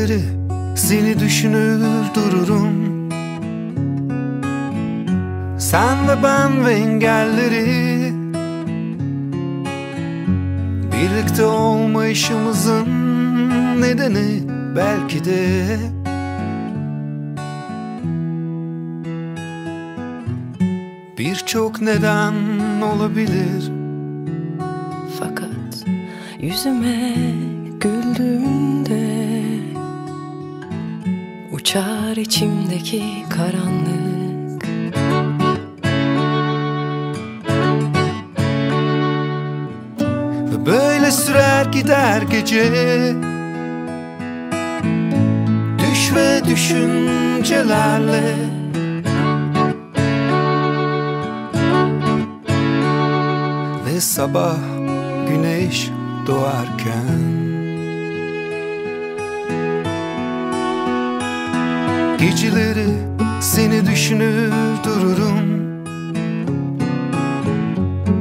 [0.06, 0.24] Geceleri
[0.76, 1.82] seni düşünür
[2.16, 3.10] dururum.
[5.60, 8.14] Sen ve ben ve engelleri
[10.92, 12.86] Birlikte olmayışımızın
[13.82, 14.44] nedeni
[14.76, 15.78] belki de
[21.18, 22.34] Birçok neden
[22.82, 23.72] olabilir.
[25.20, 25.86] Fakat
[26.40, 27.16] yüzüme
[27.80, 29.15] güldüğünde
[31.66, 34.66] Uçar içimdeki karanlık.
[40.52, 42.72] Ve böyle sürer gider gece.
[45.80, 48.36] Düş ve düşüncelerle.
[53.86, 54.58] Ve sabah
[55.30, 55.90] güneş
[56.28, 57.45] doğarken
[62.26, 62.88] Geceleri
[63.42, 64.52] seni düşünür
[64.84, 65.66] dururum.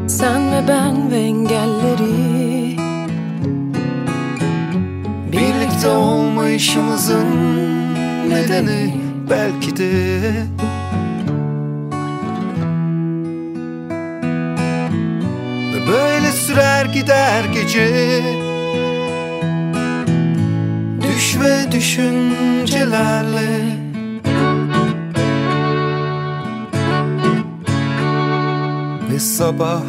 [0.09, 2.77] Sen ve ben ve engelleri.
[5.33, 7.27] Birlikte olmayışımızın
[8.29, 8.95] nedeni
[9.31, 9.91] belki de
[15.89, 18.23] böyle sürer gider gece.
[21.03, 23.84] Düş ve düşüncelerle
[29.25, 29.83] sabah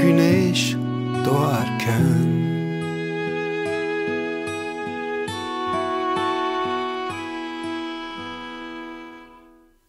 [0.00, 0.76] güneş
[1.24, 2.26] doğarken.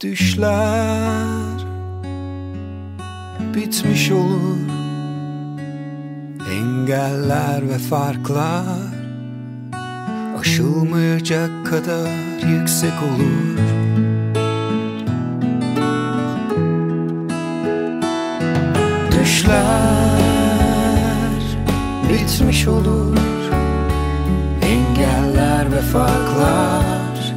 [0.01, 1.65] Düşler
[3.55, 4.57] bitmiş olur.
[6.51, 8.97] Engeller ve farklar
[10.39, 12.09] Aşılmayacak kadar
[12.49, 13.57] yüksek olur
[19.47, 21.41] Düşler
[22.10, 23.17] bitmiş olur
[24.62, 27.33] Engeller ve farklar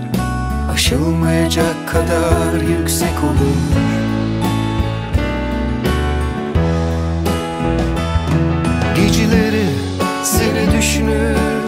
[0.72, 3.60] Aşılmayacak kadar yüksek olur.
[8.96, 9.66] Geceleri
[10.24, 11.59] seni düşünür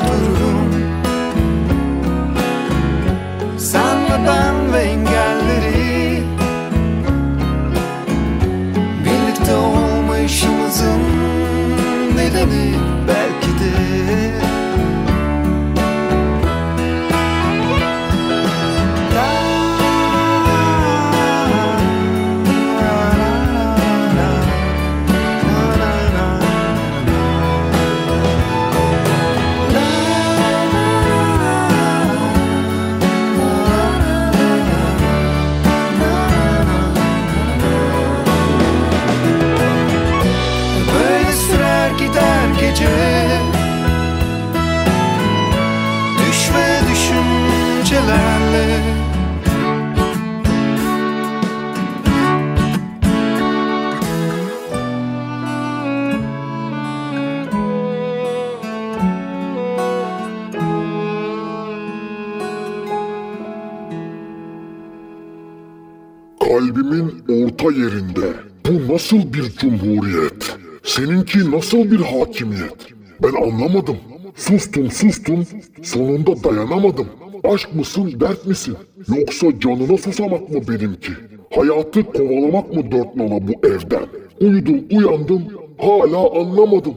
[69.12, 70.56] nasıl bir cumhuriyet?
[70.84, 72.86] Seninki nasıl bir hakimiyet?
[73.22, 73.96] Ben anlamadım.
[74.36, 75.46] Sustum sustum.
[75.82, 77.06] Sonunda dayanamadım.
[77.44, 78.76] Aşk mısın dert misin?
[79.16, 81.12] Yoksa canına susamak mı benimki?
[81.54, 84.06] Hayatı kovalamak mı dört nala bu evden?
[84.40, 85.42] Uyudum uyandım
[85.78, 86.94] hala anlamadım.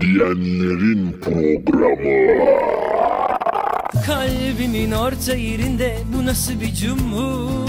[0.00, 2.34] Diyenlerin programı.
[4.06, 7.63] Kalbimin orta yerinde bu nasıl bir cumhuriyet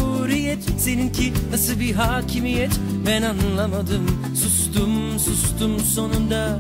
[0.77, 2.79] Seninki nasıl bir hakimiyet?
[3.07, 4.05] Ben anlamadım.
[4.35, 6.59] Sustum sustum sonunda.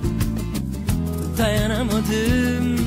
[1.37, 2.79] Dayanamadım.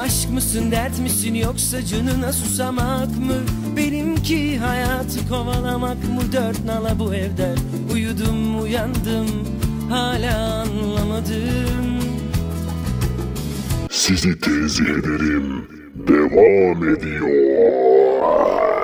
[0.00, 3.34] Aşk mısın dert misin yoksa canına susamak mı?
[3.76, 6.32] Benimki hayatı kovalamak mı?
[6.32, 7.54] Dört nala bu evde
[7.92, 9.26] Uyudum uyandım.
[9.90, 12.00] Hala anlamadım.
[13.90, 15.68] Sizi tenzih ederim.
[16.08, 18.79] Devam ediyor.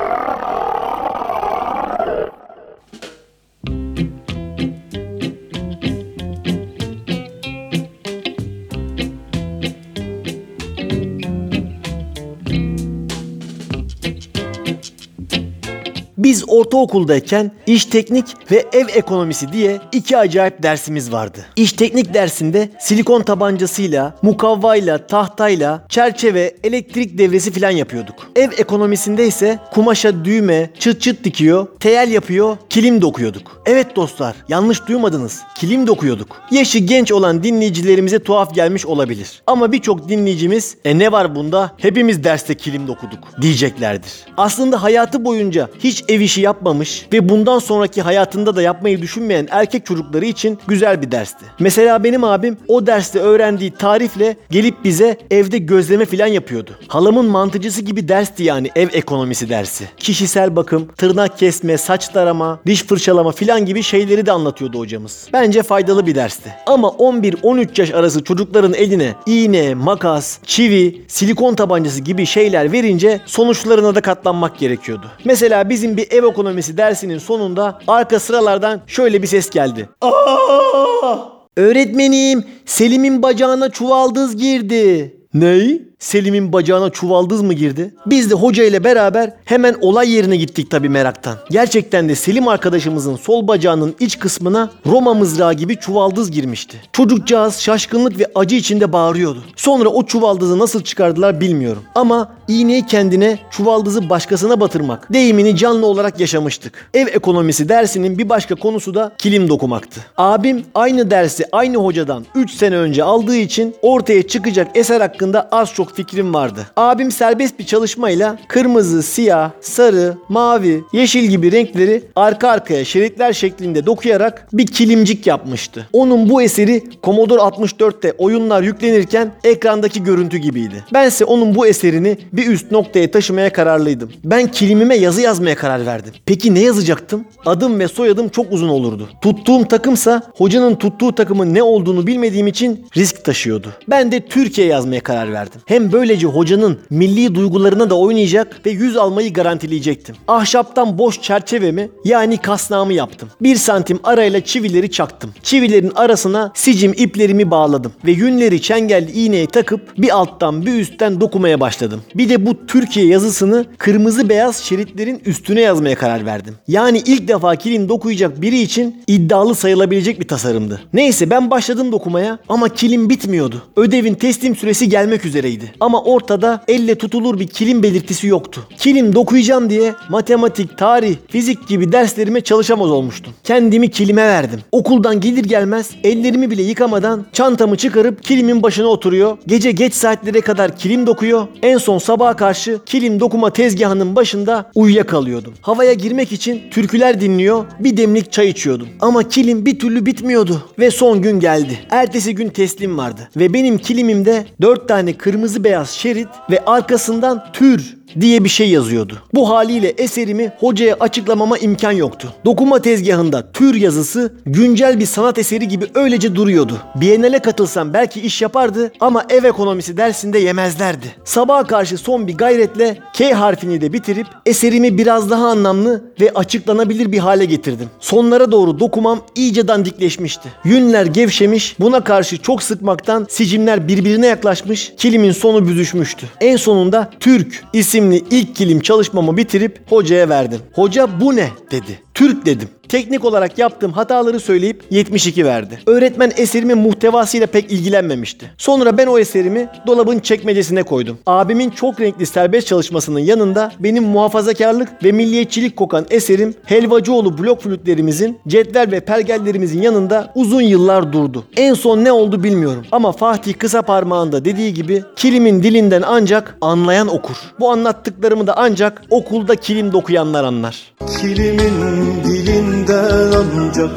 [16.27, 21.47] Biz ortaokuldayken iş teknik ve ev ekonomisi diye iki acayip dersimiz vardı.
[21.57, 28.31] İş teknik dersinde silikon tabancasıyla, mukavvayla, tahtayla, çerçeve, elektrik devresi falan yapıyorduk.
[28.37, 33.63] Ev ekonomisinde ise kumaşa düğme, çıt çıt dikiyor, teyel yapıyor, kilim dokuyorduk.
[33.67, 35.41] Evet dostlar, yanlış duymadınız.
[35.57, 36.37] Kilim dokuyorduk.
[36.51, 39.43] Yaşı genç olan dinleyicilerimize tuhaf gelmiş olabilir.
[39.47, 41.73] Ama birçok dinleyicimiz e ne var bunda?
[41.79, 44.13] Hepimiz derste kilim dokuduk diyeceklerdir.
[44.37, 49.87] Aslında hayatı boyunca hiç ev işi yapmamış ve bundan sonraki hayatında da yapmayı düşünmeyen erkek
[49.87, 51.45] çocukları için güzel bir dersti.
[51.59, 56.71] Mesela benim abim o derste öğrendiği tarifle gelip bize evde gözleme falan yapıyordu.
[56.89, 59.85] Halamın mantıcısı gibi dersti yani ev ekonomisi dersi.
[59.97, 65.29] Kişisel bakım, tırnak kesme, saç tarama, diş fırçalama filan gibi şeyleri de anlatıyordu hocamız.
[65.33, 66.55] Bence faydalı bir dersti.
[66.67, 73.95] Ama 11-13 yaş arası çocukların eline iğne, makas, çivi, silikon tabancası gibi şeyler verince sonuçlarına
[73.95, 75.07] da katlanmak gerekiyordu.
[75.25, 79.89] Mesela bizim bir ev ekonomisi dersinin sonunda arka sıralardan şöyle bir ses geldi.
[80.01, 81.17] Aa!
[81.57, 85.17] Öğretmenim Selim'in bacağına çuvaldız girdi.
[85.35, 85.83] Ney?
[85.99, 87.95] Selim'in bacağına çuvaldız mı girdi?
[88.07, 91.37] Biz de hoca ile beraber hemen olay yerine gittik tabii meraktan.
[91.51, 96.77] Gerçekten de Selim arkadaşımızın sol bacağının iç kısmına Roma mızrağı gibi çuvaldız girmişti.
[96.93, 99.45] Çocukcağız şaşkınlık ve acı içinde bağırıyordu.
[99.57, 101.83] Sonra o çuvaldızı nasıl çıkardılar bilmiyorum.
[101.95, 106.91] Ama iğneyi kendine, çuvaldızı başkasına batırmak deyimini canlı olarak yaşamıştık.
[106.95, 110.01] Ev ekonomisi dersinin bir başka konusu da kilim dokumaktı.
[110.17, 115.75] Abim aynı dersi aynı hocadan 3 sene önce aldığı için ortaya çıkacak eser hakkında az
[115.75, 116.67] çok fikrim vardı.
[116.77, 123.87] Abim serbest bir çalışmayla kırmızı, siyah, sarı, mavi, yeşil gibi renkleri arka arkaya şeritler şeklinde
[123.87, 125.89] dokuyarak bir kilimcik yapmıştı.
[125.93, 130.85] Onun bu eseri Commodore 64'te oyunlar yüklenirken ekrandaki görüntü gibiydi.
[130.95, 134.13] Bense onun bu eserini bir üst noktaya taşımaya kararlıydım.
[134.25, 136.15] Ben kilimime yazı yazmaya karar verdim.
[136.27, 137.25] Peki ne yazacaktım?
[137.47, 139.09] Adım ve soyadım çok uzun olurdu.
[139.21, 143.69] Tuttuğum takımsa hocanın tuttuğu takımın ne olduğunu bilmediğim için risk taşıyordu.
[143.89, 145.61] Ben de Türkiye yazmaya karar verdim.
[145.67, 150.17] Hem böylece hocanın milli duygularına da oynayacak ve yüz almayı garantileyecektim.
[150.29, 153.29] Ahşaptan boş çerçevemi yani kasnağımı yaptım.
[153.41, 155.31] Bir santim arayla çivileri çaktım.
[155.43, 161.61] Çivilerin arasına sicim iplerimi bağladım ve yünleri çengelli iğneye takıp bir alttan bir üstten dokumaya
[161.61, 162.03] başladım.
[162.15, 166.55] Bir de bu Türkiye yazısını kırmızı beyaz şeritlerin üstüne yazmaya karar verdim.
[166.69, 170.81] Yani ilk defa kilim dokuyacak biri için iddialı sayılabilecek bir tasarımdı.
[170.93, 173.63] Neyse ben başladım dokumaya ama kilim bitmiyordu.
[173.77, 175.66] Ödevin teslim süresi gelmek üzereydi.
[175.81, 178.61] Ama ortada elle tutulur bir kilim belirtisi yoktu.
[178.79, 183.33] Kilim dokuyacağım diye matematik, tarih, fizik gibi derslerime çalışamaz olmuştum.
[183.45, 184.61] Kendimi kilime verdim.
[184.73, 189.39] Okuldan gelir gelmez ellerimi bile yıkamadan çantamı çıkarıp kilimin başına oturuyor.
[189.47, 191.47] Gece geç saatlere kadar kilim dokuyor.
[191.63, 195.55] En son sabaha karşı kilim dokuma tezgahının başında uyuyakalıyordum.
[195.61, 198.89] Havaya girmek için türküler dinliyor, bir demlik çay içiyordum.
[199.01, 200.63] Ama kilim bir türlü bitmiyordu.
[200.79, 201.79] Ve son gün geldi.
[201.91, 203.29] Ertesi gün teslim vardı.
[203.37, 209.23] Ve benim kilimimde dört tane kırmızı beyaz şerit ve arkasından tür diye bir şey yazıyordu.
[209.35, 212.35] Bu haliyle eserimi hocaya açıklamama imkan yoktu.
[212.45, 216.79] Dokuma tezgahında tür yazısı güncel bir sanat eseri gibi öylece duruyordu.
[216.95, 221.07] Biennale katılsam belki iş yapardı ama ev ekonomisi dersinde yemezlerdi.
[221.25, 227.13] Sabaha karşı son bir gayretle K harfini de bitirip eserimi biraz daha anlamlı ve açıklanabilir
[227.13, 227.89] bir hale getirdim.
[228.01, 230.49] Sonlara doğru dokumam iyice dandikleşmişti.
[230.65, 236.27] Yünler gevşemiş, buna karşı çok sıkmaktan sicimler birbirine yaklaşmış, kilimin sonu büzüşmüştü.
[236.41, 237.65] En sonunda Türk
[237.97, 240.61] isimli ilk kilim çalışmamı bitirip hocaya verdim.
[240.73, 242.01] Hoca bu ne dedi.
[242.15, 242.69] Türk dedim.
[242.89, 245.81] Teknik olarak yaptığım hataları söyleyip 72 verdi.
[245.87, 248.51] Öğretmen eserimin muhtevasıyla pek ilgilenmemişti.
[248.59, 251.19] Sonra ben o eserimi dolabın çekmecesine koydum.
[251.27, 258.39] Abimin çok renkli serbest çalışmasının yanında benim muhafazakarlık ve milliyetçilik kokan eserim Helvacıoğlu blok flütlerimizin,
[258.49, 261.45] cetvel ve pergellerimizin yanında uzun yıllar durdu.
[261.57, 267.09] En son ne oldu bilmiyorum ama Fatih kısa parmağında dediği gibi kilimin dilinden ancak anlayan
[267.09, 267.37] okur.
[267.61, 270.93] Bu anlattıklarımı da ancak okulda kilim dokuyanlar anlar.
[271.21, 273.97] Kilimin dilinden ancak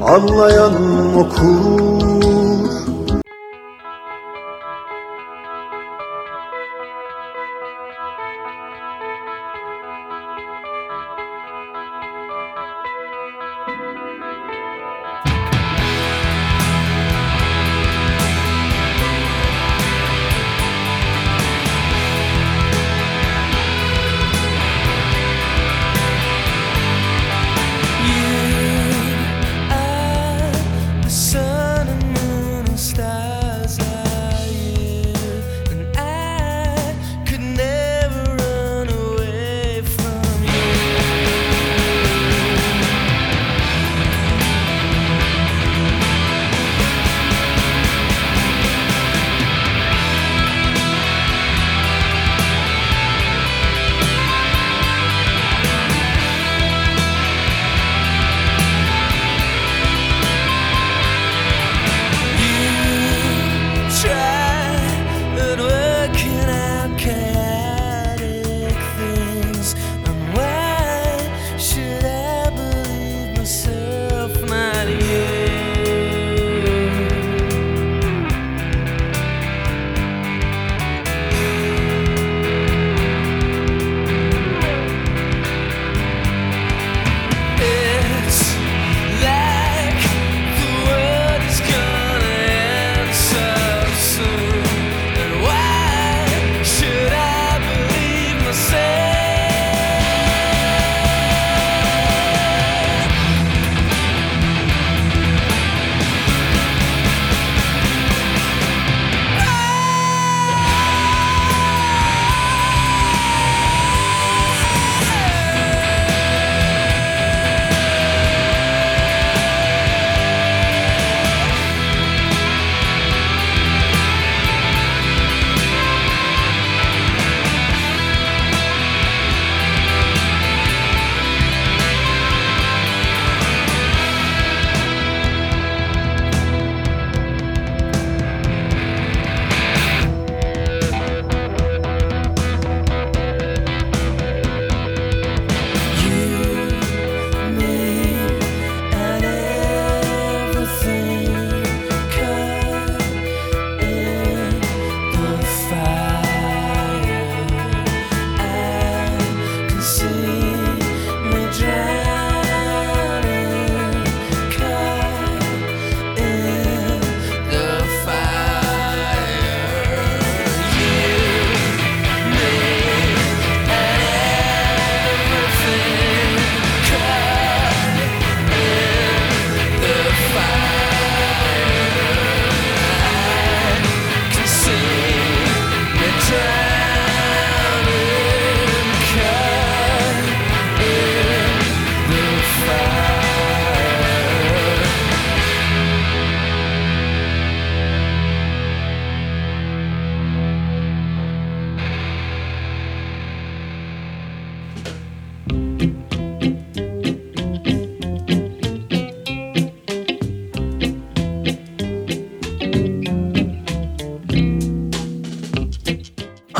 [0.00, 0.74] anlayan
[1.16, 2.11] okur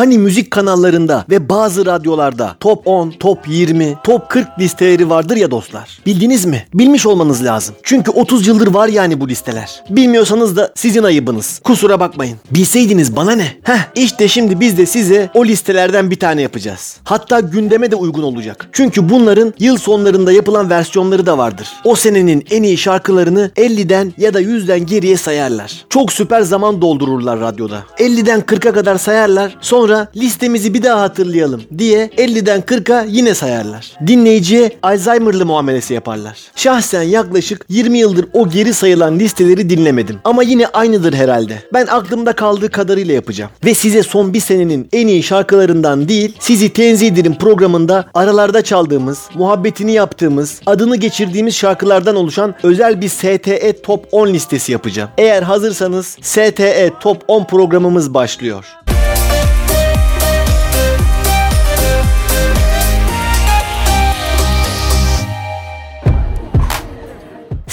[0.02, 5.50] Hani müzik kanallarında ve bazı radyolarda top 10, top 20, top 40 listeleri vardır ya
[5.50, 5.98] dostlar.
[6.06, 6.66] Bildiniz mi?
[6.74, 7.74] Bilmiş olmanız lazım.
[7.82, 9.84] Çünkü 30 yıldır var yani bu listeler.
[9.90, 11.60] Bilmiyorsanız da sizin ayıbınız.
[11.64, 12.36] Kusura bakmayın.
[12.50, 13.46] Bilseydiniz bana ne?
[13.62, 16.96] Heh işte şimdi biz de size o listelerden bir tane yapacağız.
[17.04, 18.68] Hatta gündeme de uygun olacak.
[18.72, 21.68] Çünkü bunların yıl sonlarında yapılan versiyonları da vardır.
[21.84, 25.84] O senenin en iyi şarkılarını 50'den ya da 100'den geriye sayarlar.
[25.88, 27.84] Çok süper zaman doldururlar radyoda.
[27.98, 29.56] 50'den 40'a kadar sayarlar.
[29.60, 33.92] Sonra listemizi bir daha hatırlayalım diye 50'den 40'a yine sayarlar.
[34.06, 36.38] Dinleyiciye Alzheimer'lı muamelesi yaparlar.
[36.56, 40.18] Şahsen yaklaşık 20 yıldır o geri sayılan listeleri dinlemedim.
[40.24, 41.62] Ama yine aynıdır herhalde.
[41.72, 43.50] Ben aklımda kaldığı kadarıyla yapacağım.
[43.64, 49.18] Ve size son bir senenin en iyi şarkılarından değil, sizi tenzih ederim programında aralarda çaldığımız,
[49.34, 55.10] muhabbetini yaptığımız, adını geçirdiğimiz şarkılardan oluşan özel bir STE Top 10 listesi yapacağım.
[55.18, 58.64] Eğer hazırsanız STE Top 10 programımız başlıyor.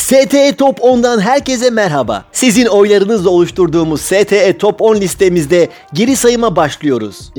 [0.10, 2.24] STE Top 10'dan herkese merhaba.
[2.32, 7.32] Sizin oylarınızla oluşturduğumuz STE Top 10 listemizde geri sayıma başlıyoruz.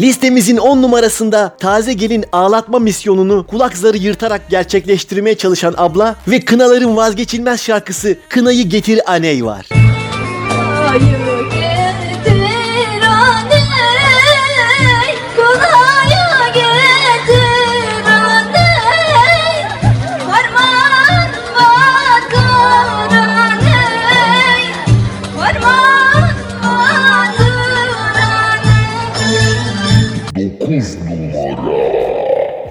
[0.00, 6.96] Listemizin 10 numarasında taze gelin ağlatma misyonunu kulak zarı yırtarak gerçekleştirmeye çalışan abla ve Kınaların
[6.96, 9.68] vazgeçilmez şarkısı Kınayı Getir Aney var.
[9.68, 11.33] Kınayı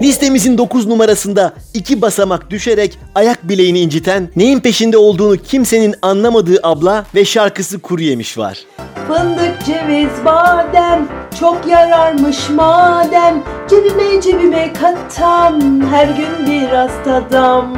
[0.04, 7.06] Listemizin 9 numarasında iki basamak düşerek ayak bileğini inciten, neyin peşinde olduğunu kimsenin anlamadığı abla
[7.14, 8.58] ve şarkısı Kuru Yemiş var.
[9.08, 11.08] Fındık, ceviz, badem
[11.40, 13.42] çok yararmış madem.
[13.70, 17.76] Cebime cebime katam her gün biraz tadam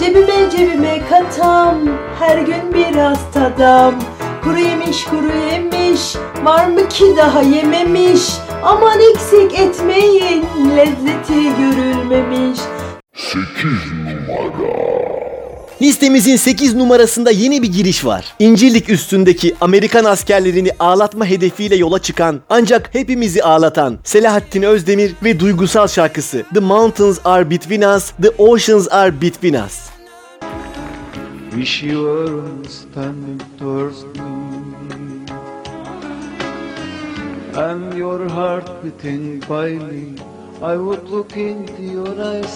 [0.00, 1.78] Cebime cebime katam
[2.18, 3.94] her gün biraz tadam
[4.48, 8.22] Kuru yemiş kuru yemiş var mı ki daha yememiş
[8.62, 10.44] Aman eksik etmeyin
[10.76, 12.58] lezzeti görülmemiş
[13.14, 13.42] 8
[13.92, 14.88] numara.
[15.82, 18.34] Listemizin 8 numarasında yeni bir giriş var.
[18.38, 25.88] İncirlik üstündeki Amerikan askerlerini ağlatma hedefiyle yola çıkan ancak hepimizi ağlatan Selahattin Özdemir ve duygusal
[25.88, 29.97] şarkısı The Mountains Are Between Us, The Oceans Are Between Us.
[31.58, 35.26] Wish you were standing towards me.
[37.62, 40.14] And your heart beating by me
[40.62, 42.54] I would look into your eyes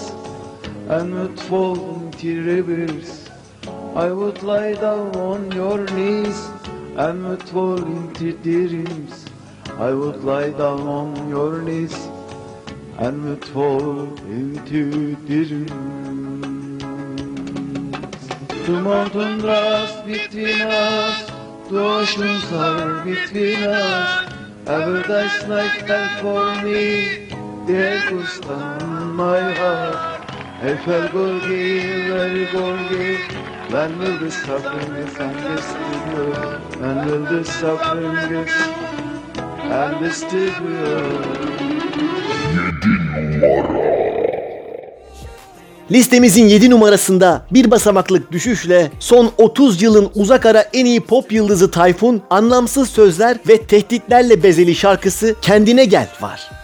[0.88, 3.28] And would fall into rivers
[3.96, 6.38] I would lie down on your knees
[6.94, 9.26] And would fall into dreams.
[9.88, 11.98] I would lie down on your knees
[12.98, 14.06] And would fall
[14.38, 16.51] into dreams
[20.62, 21.26] Us,
[21.68, 24.32] the oceans are between us.
[24.64, 27.26] Paradise night fell for me,
[27.66, 30.30] down my heart.
[30.62, 33.18] Eiffel Gorgi, very Gorgi,
[33.72, 36.60] when will the suffering is understood?
[36.80, 38.54] When will the suffering is
[39.72, 40.52] understood?
[45.92, 51.70] Listemizin 7 numarasında bir basamaklık düşüşle son 30 yılın uzak ara en iyi pop yıldızı
[51.70, 56.61] Tayfun anlamsız sözler ve tehditlerle bezeli şarkısı Kendine Gel var.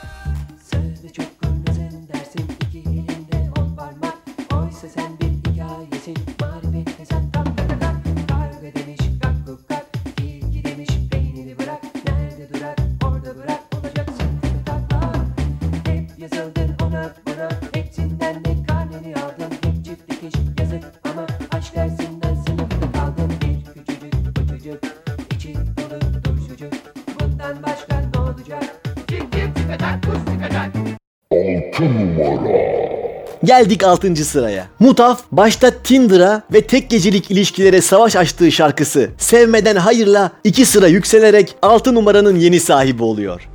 [33.49, 34.17] Geldik 6.
[34.17, 34.67] sıraya.
[34.81, 41.57] Mutaf başta Tinder'a ve tek gecelik ilişkilere savaş açtığı şarkısı Sevmeden Hayır'la 2 sıra yükselerek
[41.63, 43.49] 6 numaranın yeni sahibi oluyor.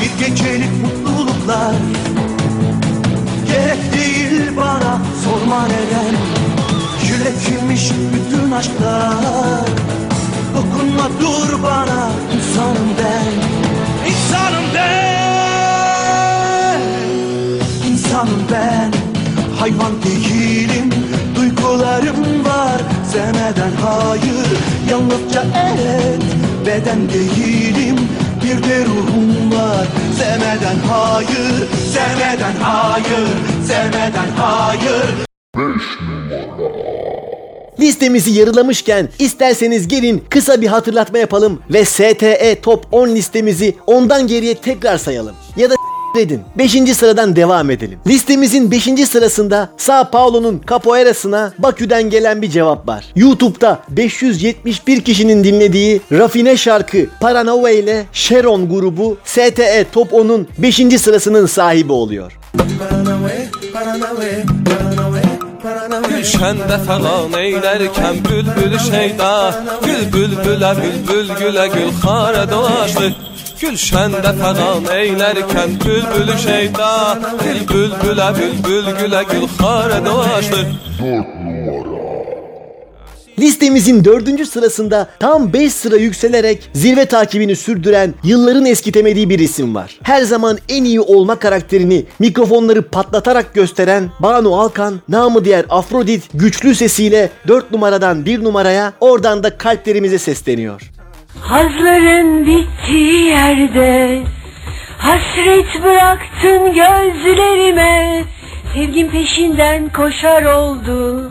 [0.00, 1.74] Bir gecelik mutluluklar
[3.46, 6.14] Gerek değil bana sorma neden
[8.12, 9.64] bütün aşklar
[10.54, 12.10] Dokunma dur bana
[12.74, 13.32] insanım ben
[14.10, 15.20] İnsanım ben.
[17.90, 18.92] İnsanım ben
[19.60, 20.90] Hayvan değilim
[23.12, 24.46] Sevmeden hayır
[24.90, 26.22] yalnızca evet
[26.66, 27.96] Beden değilim
[28.44, 29.86] bir de ruhum var.
[30.18, 33.28] Sevmeden hayır, sevmeden hayır
[33.66, 35.24] Sevmeden hayır
[37.80, 44.54] Listemizi yarılamışken isterseniz gelin kısa bir hatırlatma yapalım ve STE Top 10 listemizi ondan geriye
[44.54, 45.34] tekrar sayalım.
[45.56, 45.74] Ya da
[46.18, 46.40] edin.
[46.58, 46.72] 5.
[46.96, 47.98] sıradan devam edelim.
[48.06, 48.82] Listemizin 5.
[49.08, 53.04] sırasında Sao Paulo'nun Capoeira'sına Bakü'den gelen bir cevap var.
[53.16, 61.00] YouTube'da 571 kişinin dinlediği rafine şarkı Paranova ile Sharon grubu STE Top 10'un 5.
[61.00, 62.38] sırasının sahibi oluyor.
[66.24, 69.32] Gülşəndə fəlan eylərkən bülbül şeyda.
[69.82, 73.10] Gül bülbülə bülbül gülə gül xarə dolaşdı
[73.60, 76.88] Gülşəndə fəlan eylərkən bülbül şeyda.
[77.42, 80.64] Gül bülbülə bülbül gülə gül xarə dolaşdı
[83.38, 89.98] Listemizin dördüncü sırasında tam 5 sıra yükselerek zirve takibini sürdüren yılların eskitemediği bir isim var.
[90.02, 96.74] Her zaman en iyi olma karakterini mikrofonları patlatarak gösteren Banu Alkan, namı diğer Afrodit güçlü
[96.74, 100.90] sesiyle 4 numaradan 1 numaraya oradan da kalplerimize sesleniyor.
[101.40, 104.22] Hazların bittiği yerde
[104.98, 108.24] Hasret bıraktın gözlerime
[108.74, 111.30] Sevgin peşinden koşar oldu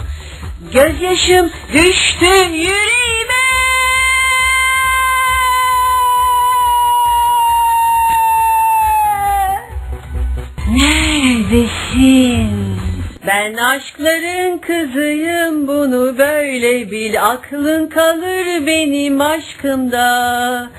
[0.72, 3.44] Gözyaşım düştü yüreğime.
[10.72, 12.50] Neredesin?
[13.28, 17.24] Ben aşkların kızıyım bunu böyle bil.
[17.32, 20.70] Aklın kalır benim aşkımda.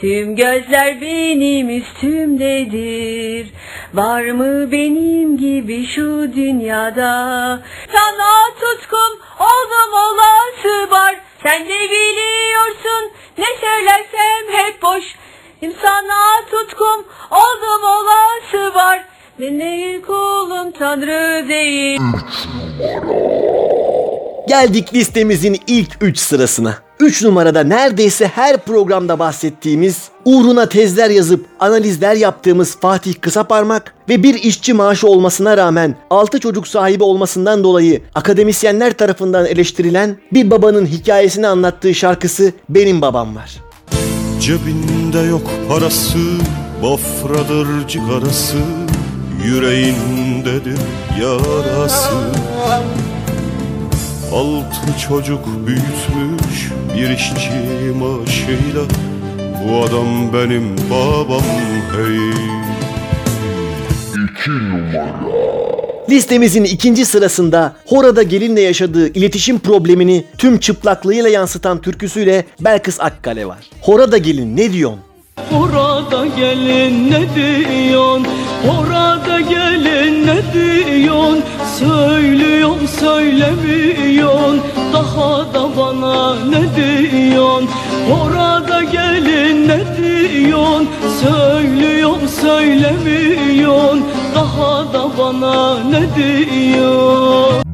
[0.00, 3.48] Tüm gözler benim üstümdedir.
[3.94, 7.60] Var mı benim gibi şu dünyada?
[7.92, 11.20] Sana tutkum oldum olası var.
[11.42, 13.10] Sen de biliyorsun.
[13.38, 15.04] Ne söylersem hep boş.
[15.82, 17.04] Sana tutkum.
[17.30, 19.04] Oldum olası var.
[19.40, 22.00] Ben değil kulum tanrı değil.
[24.48, 26.83] Geldik listemizin ilk 3 sırasına.
[27.00, 34.34] 3 numarada neredeyse her programda bahsettiğimiz, uğruna tezler yazıp analizler yaptığımız Fatih Kısaparmak ve bir
[34.34, 41.46] işçi maaşı olmasına rağmen 6 çocuk sahibi olmasından dolayı akademisyenler tarafından eleştirilen bir babanın hikayesini
[41.46, 43.60] anlattığı şarkısı Benim Babam var.
[44.40, 46.18] Cebinde yok parası
[46.82, 48.56] Bafradır cigarası
[49.44, 50.78] Yüreğindedir
[51.20, 52.14] yarası
[54.34, 57.50] Altı çocuk büyütmüş bir işçi
[57.98, 58.82] maaşıyla
[59.62, 61.42] Bu adam benim babam
[61.96, 62.30] hey
[64.24, 65.34] İki numara
[66.10, 73.58] Listemizin ikinci sırasında Hora'da gelinle yaşadığı iletişim problemini tüm çıplaklığıyla yansıtan türküsüyle Belkıs Akkale var.
[73.80, 75.00] Hora'da gelin ne diyorsun?
[75.52, 78.26] Orada gelin ne diyorsun?
[78.70, 81.44] Orada gelin ne diyorsun?
[81.78, 84.60] Söylüyorum söylemiyorsun
[84.92, 87.68] Daha da bana ne diyorsun?
[88.12, 90.88] Orada gelin ne diyorsun?
[91.22, 94.04] Söylüyorum söylemiyorsun
[94.34, 97.64] Daha da bana ne diyorsun?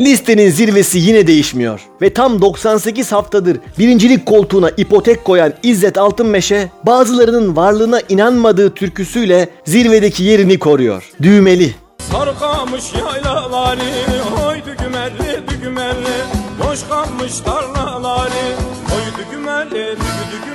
[0.00, 7.56] Listenin zirvesi yine değişmiyor ve tam 98 haftadır birincilik koltuğuna ipotek koyan İzzet Altınmeşe bazılarının
[7.56, 11.10] varlığına inanmadığı türküsüyle zirvedeki yerini koruyor.
[11.22, 11.74] Düğmeli.
[12.12, 13.80] Sarıkamış yaylaları
[14.48, 16.16] Oy dügümelli dügümelli
[16.64, 18.46] Boş kalmış tarlaları
[18.94, 20.46] Oy dügümelli dügü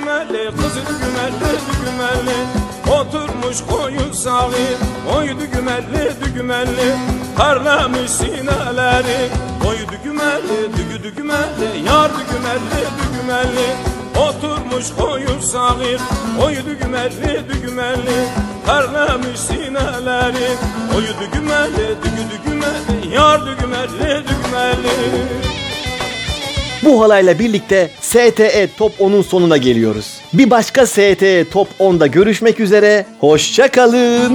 [0.56, 4.50] Kızı dügümelli dügümelli Oturmuş koyun sağı
[5.16, 6.96] Oy dügümelli dügümelli
[7.36, 9.28] Terlemiş sineleri
[9.68, 13.68] Oy dügümelli dügü dügümelli Yar dügümelli dügümelli
[14.16, 16.00] Oturmuş koyun sağır
[16.44, 18.28] Oy dügümelli dügümelli
[18.66, 20.48] Terlemiş sineleri
[20.96, 25.61] Oy dügümelli dügü dügümelli Yar dügümelli dügümelli
[26.82, 30.06] Bu halayla birlikte STE Top 10'un sonuna geliyoruz.
[30.32, 33.06] Bir başka STE Top 10'da görüşmek üzere.
[33.20, 34.34] Hoşçakalın.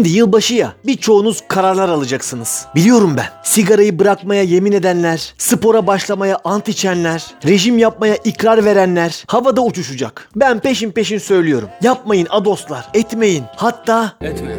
[0.00, 2.66] Şimdi yılbaşı ya birçoğunuz kararlar alacaksınız.
[2.74, 3.26] Biliyorum ben.
[3.42, 10.28] Sigarayı bırakmaya yemin edenler, spora başlamaya ant içenler, rejim yapmaya ikrar verenler havada uçuşacak.
[10.36, 11.68] Ben peşin peşin söylüyorum.
[11.82, 13.44] Yapmayın adoslar, etmeyin.
[13.56, 14.52] Hatta Etme,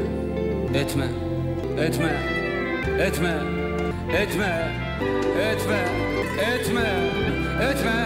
[0.74, 1.08] etme,
[1.78, 2.14] etme,
[3.00, 3.42] etme,
[4.14, 4.72] etme,
[5.42, 5.90] etme, etme,
[6.54, 6.86] etme,
[7.72, 8.01] etme.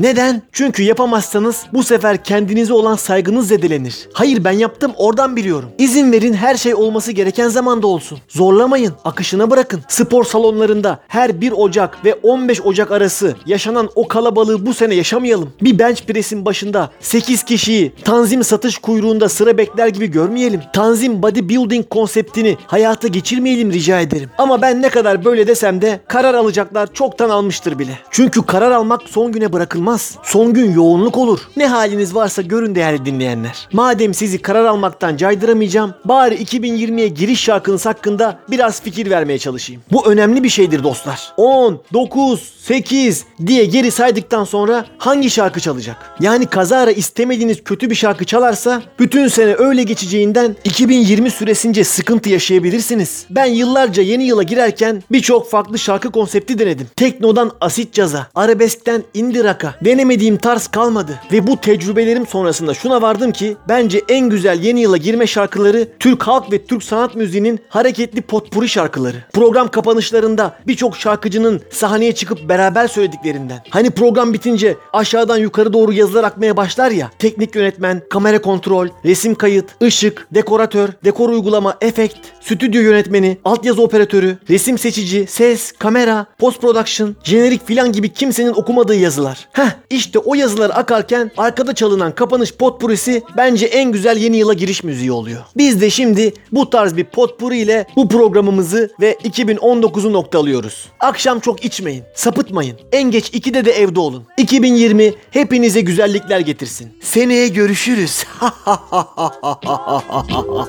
[0.00, 0.42] Neden?
[0.52, 4.08] Çünkü yapamazsanız bu sefer kendinize olan saygınız zedelenir.
[4.12, 5.68] Hayır ben yaptım oradan biliyorum.
[5.78, 8.18] İzin verin her şey olması gereken zamanda olsun.
[8.28, 9.80] Zorlamayın, akışına bırakın.
[9.88, 15.52] Spor salonlarında her 1 Ocak ve 15 Ocak arası yaşanan o kalabalığı bu sene yaşamayalım.
[15.62, 20.60] Bir bench press'in başında 8 kişiyi tanzim satış kuyruğunda sıra bekler gibi görmeyelim.
[20.72, 24.30] Tanzim bodybuilding konseptini hayata geçirmeyelim rica ederim.
[24.38, 27.98] Ama ben ne kadar böyle desem de karar alacaklar çoktan almıştır bile.
[28.10, 29.87] Çünkü karar almak son güne bırakılmaz.
[30.22, 31.40] Son gün yoğunluk olur.
[31.56, 33.68] Ne haliniz varsa görün değerli dinleyenler.
[33.72, 39.82] Madem sizi karar almaktan caydıramayacağım, bari 2020'ye giriş şarkınız hakkında biraz fikir vermeye çalışayım.
[39.92, 41.32] Bu önemli bir şeydir dostlar.
[41.36, 45.96] 10, 9, 8 diye geri saydıktan sonra hangi şarkı çalacak?
[46.20, 53.26] Yani kazara istemediğiniz kötü bir şarkı çalarsa bütün sene öyle geçeceğinden 2020 süresince sıkıntı yaşayabilirsiniz.
[53.30, 56.86] Ben yıllarca yeni yıla girerken birçok farklı şarkı konsepti denedim.
[56.96, 61.20] Teknodan asit caza, arabeskten indie rock'a, Denemediğim tarz kalmadı.
[61.32, 66.22] Ve bu tecrübelerim sonrasında şuna vardım ki bence en güzel yeni yıla girme şarkıları Türk
[66.22, 69.16] halk ve Türk sanat müziğinin hareketli potpuri şarkıları.
[69.32, 73.58] Program kapanışlarında birçok şarkıcının sahneye çıkıp beraber söylediklerinden.
[73.70, 77.10] Hani program bitince aşağıdan yukarı doğru yazılar akmaya başlar ya.
[77.18, 84.38] Teknik yönetmen, kamera kontrol, resim kayıt, ışık, dekoratör, dekor uygulama, efekt, stüdyo yönetmeni, altyazı operatörü,
[84.50, 89.48] resim seçici, ses, kamera, post production, jenerik filan gibi kimsenin okumadığı yazılar.
[89.52, 94.54] Heh Heh işte o yazılar akarken arkada çalınan kapanış potpurisi bence en güzel yeni yıla
[94.54, 95.40] giriş müziği oluyor.
[95.56, 100.88] Biz de şimdi bu tarz bir potpuri ile bu programımızı ve 2019'u noktalıyoruz.
[101.00, 102.78] Akşam çok içmeyin, sapıtmayın.
[102.92, 104.26] En geç 2'de de evde olun.
[104.36, 106.98] 2020 hepinize güzellikler getirsin.
[107.02, 108.24] Seneye görüşürüz.
[108.24, 110.66] Ha ha ha ha ha ha ha ha ha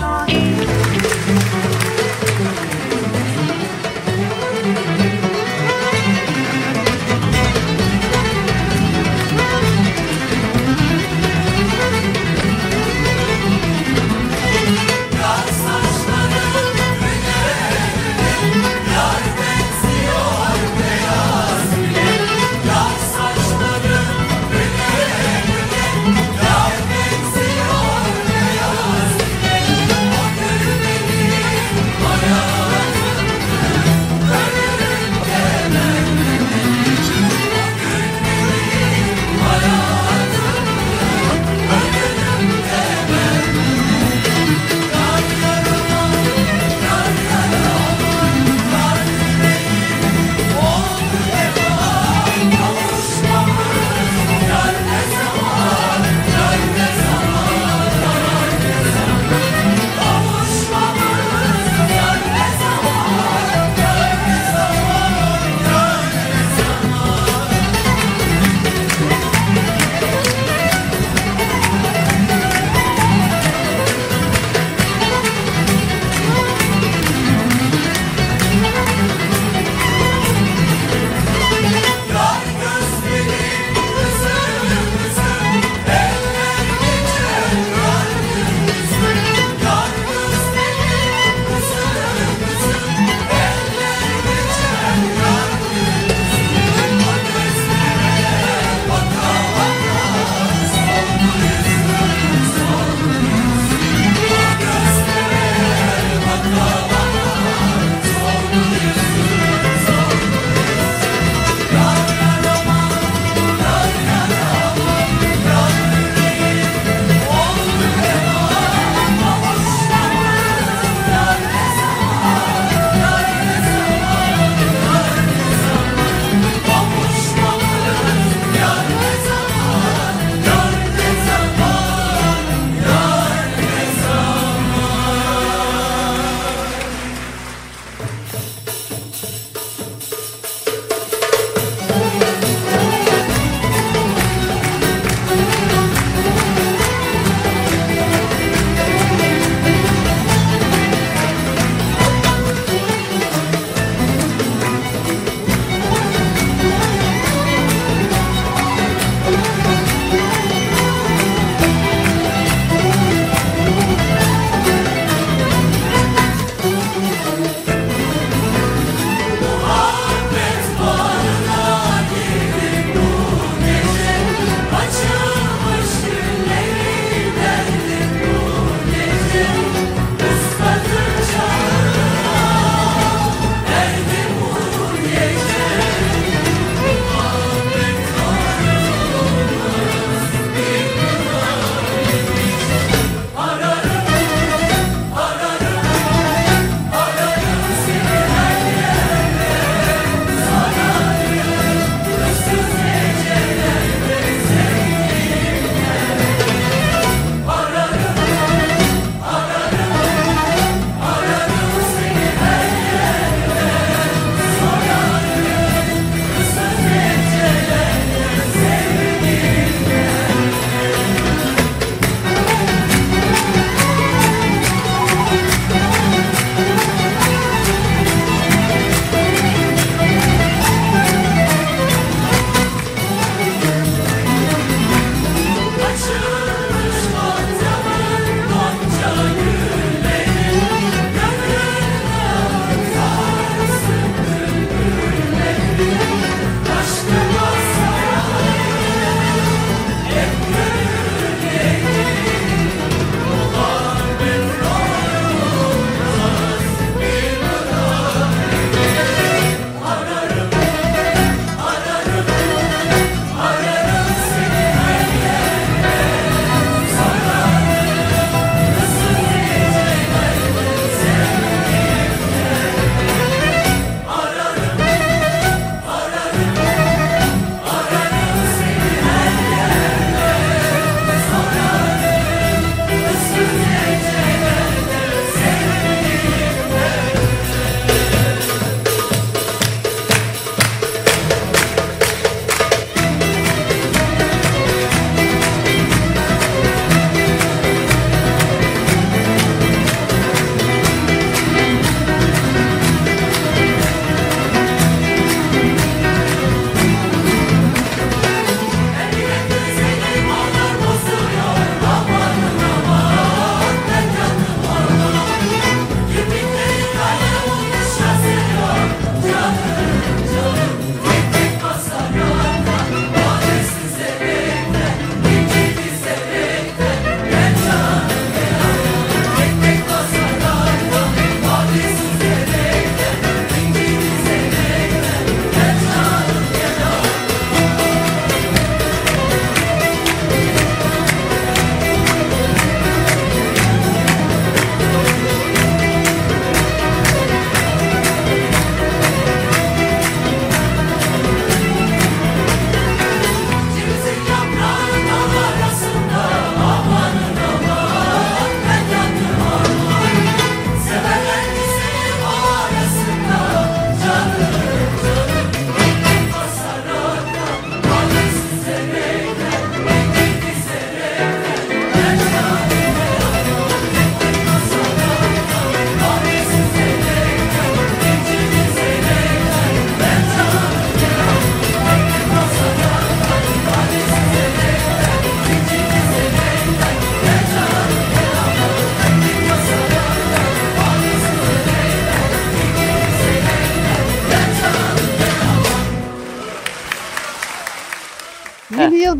[0.00, 1.07] ha.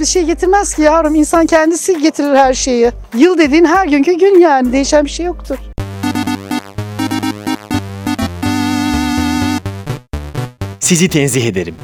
[0.01, 1.15] Bir şey getirmez ki yavrum.
[1.15, 2.93] İnsan kendisi getirir her şeyi.
[3.17, 4.73] Yıl dediğin her günkü gün yani.
[4.73, 5.57] Değişen bir şey yoktur.
[10.81, 11.75] Sizi tenzih ederim.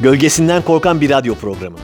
[0.00, 1.78] Gölgesinden korkan bir radyo programı.